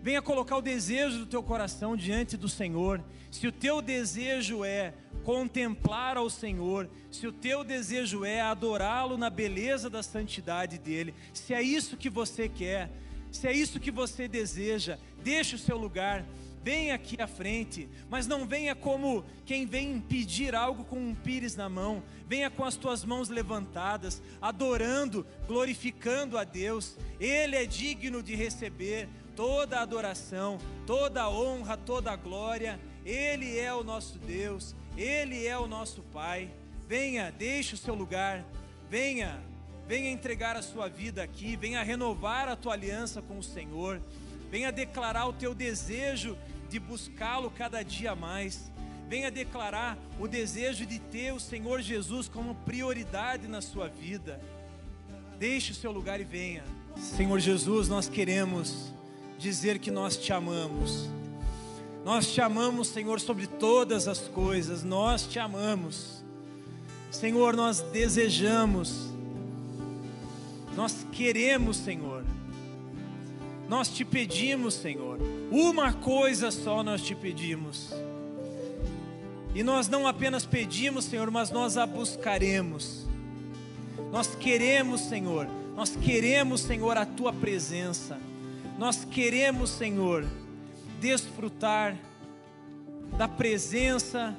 [0.02, 3.04] Venha colocar o desejo do teu coração diante do Senhor.
[3.30, 9.30] Se o teu desejo é contemplar ao Senhor, se o teu desejo é adorá-lo na
[9.30, 12.90] beleza da santidade dele, se é isso que você quer,
[13.32, 16.26] se é isso que você deseja, deixe o seu lugar,
[16.64, 21.56] venha aqui à frente, mas não venha como quem vem pedir algo com um pires
[21.56, 28.22] na mão, venha com as tuas mãos levantadas, adorando, glorificando a Deus, Ele é digno
[28.22, 34.20] de receber toda a adoração, toda a honra, toda a glória, Ele é o nosso
[34.20, 36.52] Deus, ele é o nosso Pai.
[36.86, 38.44] Venha, deixe o seu lugar.
[38.90, 39.40] Venha,
[39.88, 41.56] venha entregar a sua vida aqui.
[41.56, 44.02] Venha renovar a tua aliança com o Senhor.
[44.52, 46.38] Venha declarar o teu desejo
[46.70, 48.72] de buscá-lo cada dia mais.
[49.08, 54.40] Venha declarar o desejo de ter o Senhor Jesus como prioridade na sua vida.
[55.40, 56.64] Deixe o seu lugar e venha.
[56.96, 58.94] Senhor Jesus, nós queremos
[59.40, 61.10] dizer que nós te amamos.
[62.06, 64.84] Nós te amamos, Senhor, sobre todas as coisas.
[64.84, 66.24] Nós te amamos.
[67.10, 69.10] Senhor, nós desejamos.
[70.76, 72.19] Nós queremos, Senhor.
[73.70, 75.20] Nós te pedimos, Senhor.
[75.52, 77.94] Uma coisa só nós te pedimos.
[79.54, 83.08] E nós não apenas pedimos, Senhor, mas nós a buscaremos.
[84.12, 85.48] Nós queremos, Senhor.
[85.76, 88.20] Nós queremos, Senhor, a tua presença.
[88.80, 90.26] Nós queremos, Senhor,
[91.00, 91.96] desfrutar
[93.20, 94.36] da presença,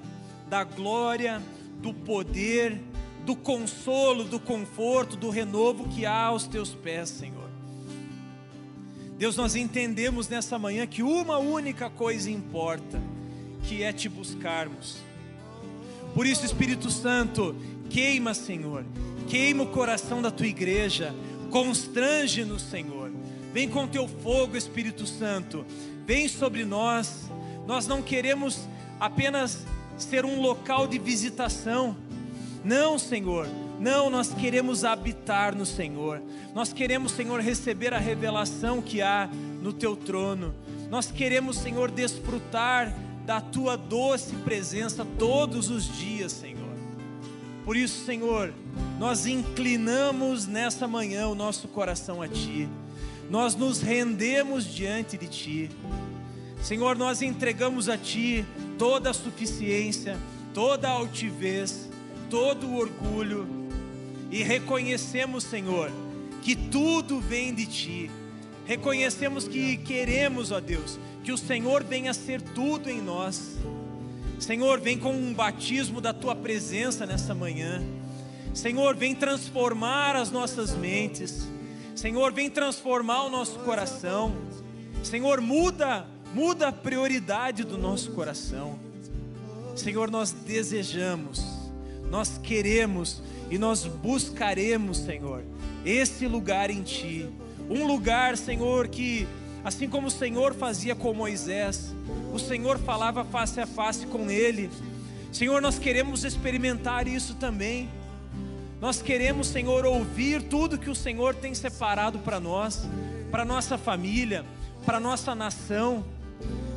[0.49, 1.41] da glória,
[1.81, 2.81] do poder,
[3.25, 7.40] do consolo, do conforto, do renovo que há aos teus pés, Senhor.
[9.21, 12.99] Deus, nós entendemos nessa manhã que uma única coisa importa,
[13.65, 14.97] que é te buscarmos.
[16.15, 17.55] Por isso, Espírito Santo,
[17.91, 18.83] queima, Senhor,
[19.29, 21.15] queima o coração da tua igreja,
[21.51, 23.13] constrange-nos, Senhor.
[23.53, 25.67] Vem com teu fogo, Espírito Santo,
[26.07, 27.31] vem sobre nós.
[27.67, 28.67] Nós não queremos
[28.99, 29.67] apenas
[29.99, 31.95] ser um local de visitação.
[32.65, 33.47] Não, Senhor.
[33.81, 36.21] Não, nós queremos habitar no Senhor.
[36.55, 39.27] Nós queremos, Senhor, receber a revelação que há
[39.63, 40.55] no teu trono.
[40.91, 46.69] Nós queremos, Senhor, desfrutar da tua doce presença todos os dias, Senhor.
[47.65, 48.53] Por isso, Senhor,
[48.99, 52.69] nós inclinamos nessa manhã o nosso coração a Ti,
[53.31, 55.71] nós nos rendemos diante de Ti.
[56.63, 58.45] Senhor, nós entregamos a Ti
[58.77, 60.19] toda a suficiência,
[60.53, 61.89] toda a altivez,
[62.29, 63.60] todo o orgulho
[64.31, 65.91] e reconhecemos, Senhor,
[66.43, 68.11] que tudo vem de Ti.
[68.65, 73.59] Reconhecemos que queremos, ó Deus, que o Senhor venha ser tudo em nós.
[74.39, 77.83] Senhor, vem com um batismo da tua presença nessa manhã.
[78.55, 81.47] Senhor, vem transformar as nossas mentes.
[81.95, 84.35] Senhor, vem transformar o nosso coração.
[85.03, 88.79] Senhor, muda, muda a prioridade do nosso coração.
[89.77, 91.43] Senhor, nós desejamos,
[92.11, 95.43] nós queremos e nós buscaremos, Senhor,
[95.85, 97.29] esse lugar em Ti.
[97.69, 99.27] Um lugar, Senhor, que
[99.65, 101.95] assim como o Senhor fazia com Moisés,
[102.33, 104.71] o Senhor falava face a face com ele.
[105.33, 107.89] Senhor, nós queremos experimentar isso também.
[108.81, 112.89] Nós queremos, Senhor, ouvir tudo que o Senhor tem separado para nós,
[113.31, 114.45] para nossa família,
[114.85, 116.05] para nossa nação.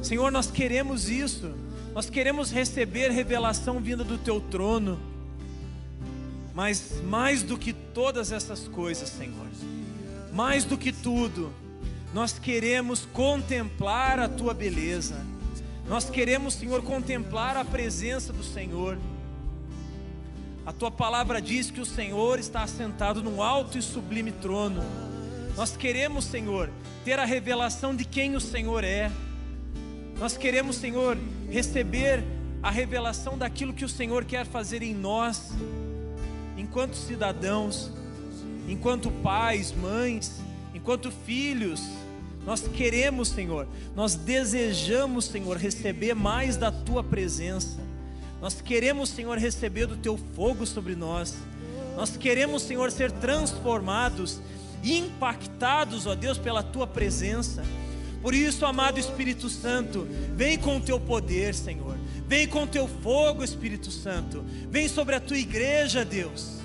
[0.01, 1.53] Senhor, nós queremos isso.
[1.95, 4.99] Nós queremos receber revelação vinda do teu trono.
[6.53, 9.47] Mas mais do que todas essas coisas, Senhor,
[10.31, 11.51] mais do que tudo,
[12.13, 15.15] nós queremos contemplar a tua beleza.
[15.87, 18.97] Nós queremos, Senhor, contemplar a presença do Senhor.
[20.65, 24.81] A tua palavra diz que o Senhor está assentado num alto e sublime trono.
[25.57, 26.69] Nós queremos, Senhor,
[27.03, 29.11] ter a revelação de quem o Senhor é.
[30.19, 31.17] Nós queremos, Senhor,
[31.49, 32.23] receber
[32.61, 35.51] a revelação daquilo que o Senhor quer fazer em nós,
[36.57, 37.91] enquanto cidadãos,
[38.67, 40.41] enquanto pais, mães,
[40.73, 41.81] enquanto filhos
[42.45, 47.79] nós queremos, Senhor, nós desejamos, Senhor, receber mais da tua presença.
[48.41, 51.35] Nós queremos, Senhor, receber do teu fogo sobre nós.
[51.95, 54.41] Nós queremos, Senhor, ser transformados,
[54.83, 57.63] impactados, ó Deus, pela tua presença.
[58.21, 61.95] Por isso, amado Espírito Santo, vem com o teu poder, Senhor.
[62.33, 64.43] Vem com teu fogo, Espírito Santo.
[64.67, 66.57] Vem sobre a tua igreja, Deus.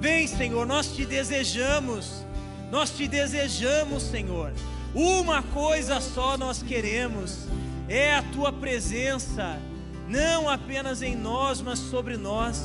[0.00, 2.24] Vem, Senhor, nós te desejamos.
[2.70, 4.52] Nós te desejamos, Senhor.
[4.94, 7.48] Uma coisa só nós queremos,
[7.88, 9.58] é a tua presença,
[10.08, 12.62] não apenas em nós, mas sobre nós.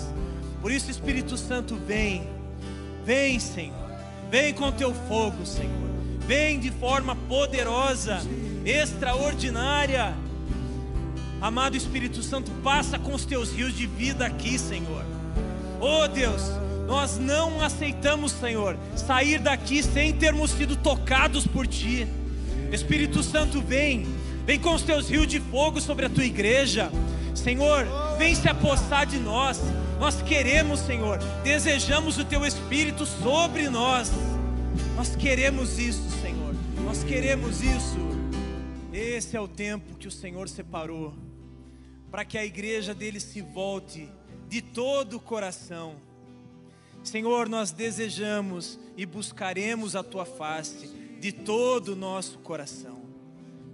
[0.61, 2.29] Por isso, Espírito Santo, vem,
[3.03, 3.89] vem, Senhor,
[4.29, 5.89] vem com teu fogo, Senhor,
[6.27, 8.19] vem de forma poderosa,
[8.63, 10.28] extraordinária.
[11.41, 15.05] Amado Espírito Santo, passa com os teus rios de vida aqui, Senhor.
[15.79, 16.41] Oh Deus,
[16.85, 22.05] nós não aceitamos, Senhor, sair daqui sem termos sido tocados por Ti.
[22.73, 24.05] Espírito Santo, vem,
[24.45, 26.91] vem com os teus rios de fogo sobre a tua igreja.
[27.33, 27.87] Senhor,
[28.17, 29.61] vem se apossar de nós.
[29.97, 34.11] Nós queremos, Senhor, desejamos o teu Espírito sobre nós.
[34.93, 36.53] Nós queremos isso, Senhor.
[36.83, 37.97] Nós queremos isso.
[38.91, 41.13] Esse é o tempo que o Senhor separou
[42.11, 44.09] para que a igreja dele se volte
[44.47, 45.95] de todo o coração.
[47.03, 50.87] Senhor, nós desejamos e buscaremos a tua face
[51.19, 53.01] de todo o nosso coração.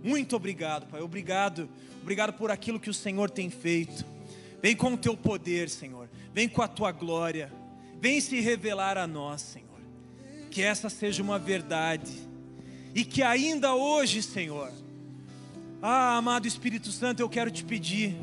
[0.03, 1.01] Muito obrigado, Pai.
[1.01, 1.69] Obrigado,
[2.01, 4.05] obrigado por aquilo que o Senhor tem feito.
[4.61, 6.09] Vem com o teu poder, Senhor.
[6.33, 7.51] Vem com a tua glória.
[7.99, 9.65] Vem se revelar a nós, Senhor.
[10.51, 12.13] Que essa seja uma verdade.
[12.93, 14.71] E que ainda hoje, Senhor,
[15.87, 18.17] ah, amado Espírito Santo, eu quero te pedir,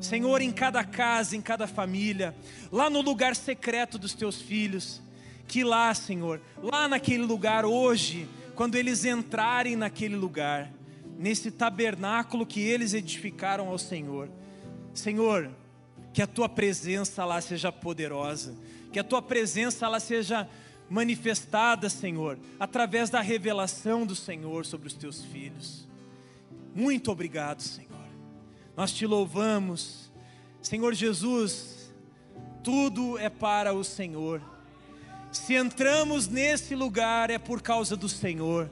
[0.00, 2.34] Senhor, em cada casa, em cada família,
[2.72, 5.02] lá no lugar secreto dos teus filhos,
[5.46, 10.72] que lá, Senhor, lá naquele lugar hoje, quando eles entrarem naquele lugar,
[11.18, 14.30] nesse tabernáculo que eles edificaram ao Senhor.
[14.94, 15.50] Senhor,
[16.14, 18.54] que a tua presença lá seja poderosa,
[18.90, 20.48] que a tua presença lá seja
[20.88, 25.91] manifestada, Senhor, através da revelação do Senhor sobre os teus filhos.
[26.74, 27.90] Muito obrigado, Senhor.
[28.76, 30.10] Nós te louvamos.
[30.62, 31.92] Senhor Jesus,
[32.62, 34.40] tudo é para o Senhor.
[35.30, 38.70] Se entramos nesse lugar é por causa do Senhor.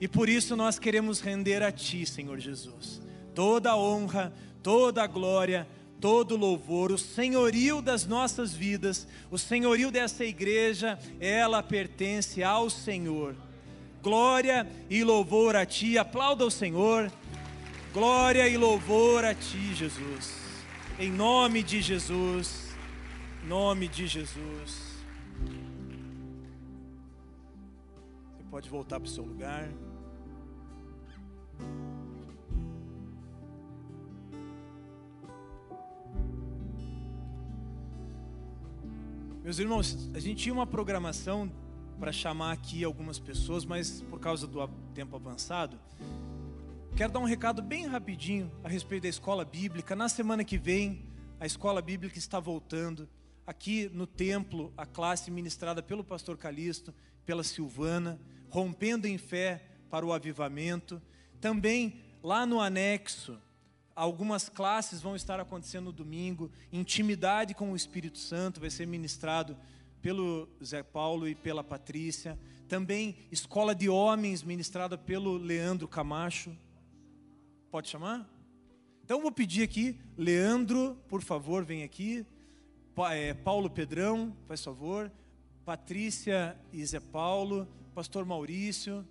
[0.00, 3.02] E por isso nós queremos render a Ti, Senhor Jesus,
[3.34, 4.32] toda a honra,
[4.62, 5.66] toda a glória,
[6.00, 12.70] todo o louvor, o senhorio das nossas vidas, o senhorio dessa igreja, ela pertence ao
[12.70, 13.34] Senhor.
[14.00, 17.10] Glória e louvor a Ti, aplauda o Senhor.
[17.92, 20.34] Glória e louvor a ti, Jesus.
[20.98, 22.76] Em nome de Jesus.
[23.42, 25.04] Em nome de Jesus.
[28.36, 29.70] Você pode voltar para o seu lugar.
[39.42, 41.50] Meus irmãos, a gente tinha uma programação
[41.98, 45.78] para chamar aqui algumas pessoas, mas por causa do tempo avançado,
[46.98, 49.94] quero dar um recado bem rapidinho a respeito da escola bíblica.
[49.94, 51.06] Na semana que vem,
[51.38, 53.08] a escola bíblica está voltando.
[53.46, 56.92] Aqui no templo, a classe ministrada pelo pastor Calixto,
[57.24, 58.20] pela Silvana,
[58.50, 61.00] rompendo em fé para o avivamento.
[61.40, 63.38] Também lá no anexo,
[63.94, 66.50] algumas classes vão estar acontecendo no domingo.
[66.72, 69.56] Intimidade com o Espírito Santo vai ser ministrado
[70.02, 72.36] pelo Zé Paulo e pela Patrícia.
[72.66, 76.56] Também escola de homens ministrada pelo Leandro Camacho.
[77.70, 78.26] Pode chamar?
[79.04, 82.26] Então vou pedir aqui, Leandro, por favor, vem aqui.
[83.12, 85.10] É, Paulo Pedrão, faz favor.
[85.64, 87.68] Patrícia e Zé Paulo.
[87.94, 89.06] Pastor Maurício.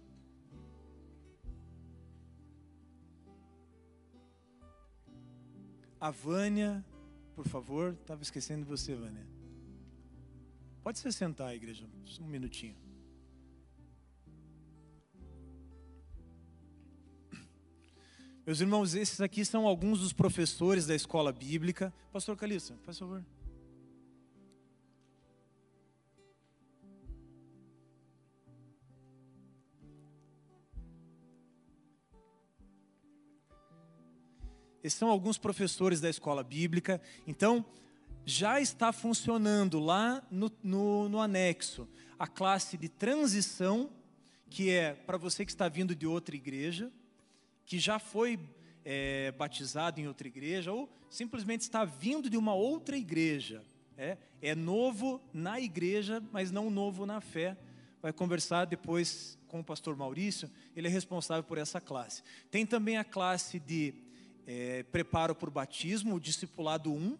[6.00, 6.84] A Vânia,
[7.36, 7.94] por favor.
[7.94, 9.26] Estava esquecendo de você, Vânia.
[10.84, 11.86] Pode se sentar, igreja,
[12.22, 12.76] um minutinho.
[18.48, 21.94] Meus irmãos, esses aqui são alguns dos professores da escola bíblica.
[22.14, 23.26] Pastor Calista, por favor.
[34.82, 37.02] Esses são alguns professores da escola bíblica.
[37.28, 37.66] Então,
[38.26, 41.86] já está funcionando lá no, no, no anexo
[42.18, 43.90] a classe de transição,
[44.50, 46.90] que é para você que está vindo de outra igreja
[47.68, 48.40] que já foi
[48.86, 53.62] é, batizado em outra igreja ou simplesmente está vindo de uma outra igreja.
[53.98, 57.58] É, é novo na igreja, mas não novo na fé.
[58.02, 62.24] Vai conversar depois com o pastor Maurício, ele é responsável por essa classe.
[62.50, 63.94] Tem também a classe de
[64.46, 67.18] é, preparo o batismo, o discipulado 1.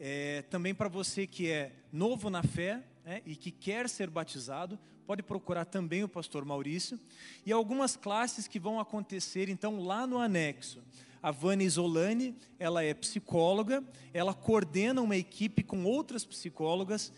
[0.00, 4.78] É, também para você que é novo na fé é, e que quer ser batizado,
[5.08, 7.00] pode procurar também o pastor Maurício.
[7.46, 10.82] E algumas classes que vão acontecer, então, lá no anexo.
[11.22, 13.82] A Vânia Isolani, ela é psicóloga,
[14.12, 17.10] ela coordena uma equipe com outras psicólogas,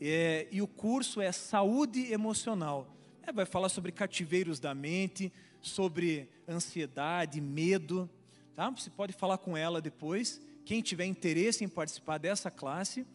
[0.00, 2.92] é, e o curso é Saúde Emocional.
[3.22, 5.32] É, vai falar sobre cativeiros da mente,
[5.62, 8.10] sobre ansiedade, medo.
[8.56, 8.68] Tá?
[8.70, 10.40] Você pode falar com ela depois.
[10.64, 13.06] Quem tiver interesse em participar dessa classe.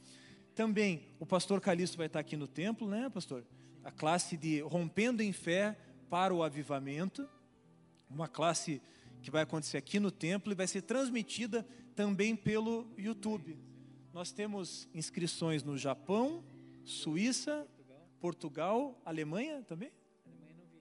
[0.55, 3.43] Também o pastor Calixto vai estar aqui no templo, né, pastor?
[3.83, 5.77] A classe de Rompendo em Fé
[6.09, 7.27] para o Avivamento,
[8.09, 8.81] uma classe
[9.21, 11.65] que vai acontecer aqui no templo e vai ser transmitida
[11.95, 13.57] também pelo YouTube.
[14.13, 16.43] Nós temos inscrições no Japão,
[16.83, 17.67] Suíça,
[18.19, 19.91] Portugal, Alemanha também?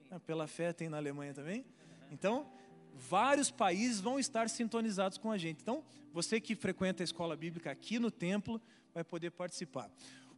[0.09, 1.65] Ah, pela fé tem na Alemanha também.
[2.11, 2.45] Então,
[2.93, 5.61] vários países vão estar sintonizados com a gente.
[5.61, 5.83] Então,
[6.13, 8.61] você que frequenta a escola bíblica aqui no templo
[8.93, 9.89] vai poder participar.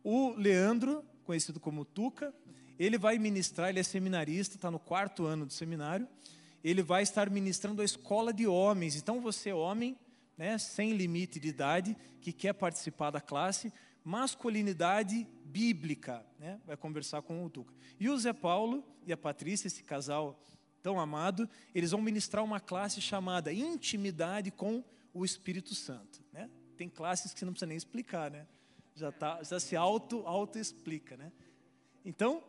[0.04, 2.34] O Leandro, conhecido como Tuca,
[2.84, 6.08] ele vai ministrar, ele é seminarista, está no quarto ano do seminário,
[6.64, 8.96] ele vai estar ministrando a escola de homens.
[8.96, 9.98] Então, você, homem,
[10.38, 13.72] né, sem limite de idade, que quer participar da classe,
[14.04, 17.74] masculinidade bíblica, né, vai conversar com o Tuca.
[18.00, 20.40] E o Zé Paulo e a Patrícia, esse casal
[20.82, 26.22] tão amado, eles vão ministrar uma classe chamada Intimidade com o Espírito Santo.
[26.32, 26.50] Né?
[26.76, 28.46] Tem classes que você não precisa nem explicar, né?
[28.96, 31.32] já, tá, já se auto, auto explica, né?
[32.06, 32.44] Então,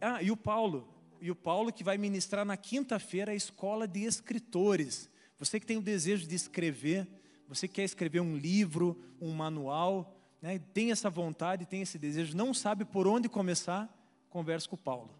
[0.00, 0.88] ah, e o Paulo,
[1.20, 5.10] e o Paulo que vai ministrar na quinta-feira a escola de escritores.
[5.38, 7.06] Você que tem o desejo de escrever,
[7.48, 12.52] você quer escrever um livro, um manual, né, tem essa vontade, tem esse desejo, não
[12.52, 13.88] sabe por onde começar,
[14.28, 15.10] converse com o Paulo.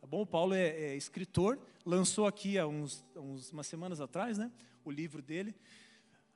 [0.00, 0.22] Tá bom?
[0.22, 4.50] O Paulo é, é escritor, lançou aqui há uns, uns, umas semanas atrás, né,
[4.84, 5.54] o livro dele.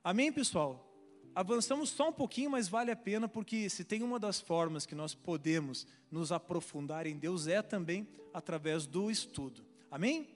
[0.02, 0.91] Amém, pessoal?
[1.34, 4.94] Avançamos só um pouquinho, mas vale a pena, porque se tem uma das formas que
[4.94, 9.64] nós podemos nos aprofundar em Deus é também através do estudo.
[9.90, 10.28] Amém?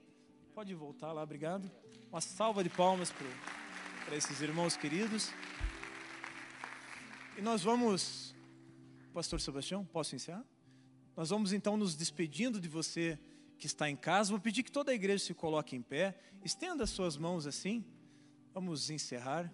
[0.55, 1.71] Pode voltar lá, obrigado.
[2.11, 5.31] Uma salva de palmas para esses irmãos queridos.
[7.37, 8.35] E nós vamos,
[9.13, 10.45] Pastor Sebastião, posso encerrar?
[11.15, 13.19] Nós vamos então nos despedindo de você
[13.59, 14.31] que está em casa.
[14.31, 17.85] Vou pedir que toda a igreja se coloque em pé, estenda as suas mãos assim.
[18.55, 19.53] Vamos encerrar.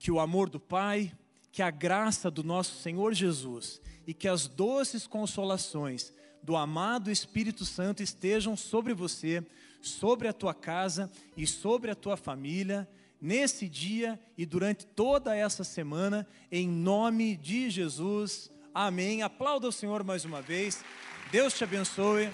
[0.00, 1.12] Que o amor do Pai,
[1.52, 6.10] que a graça do nosso Senhor Jesus e que as doces consolações
[6.42, 9.44] do amado Espírito Santo estejam sobre você,
[9.82, 12.88] sobre a tua casa e sobre a tua família,
[13.20, 18.50] nesse dia e durante toda essa semana, em nome de Jesus.
[18.72, 19.20] Amém.
[19.20, 20.82] Aplauda o Senhor mais uma vez.
[21.30, 22.30] Deus te abençoe.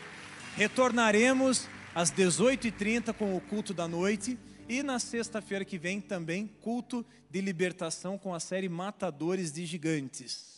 [0.54, 4.38] Retornaremos às 18h30 com o culto da noite
[4.68, 10.55] E na sexta-feira que vem também culto de libertação com a série Matadores de Gigantes.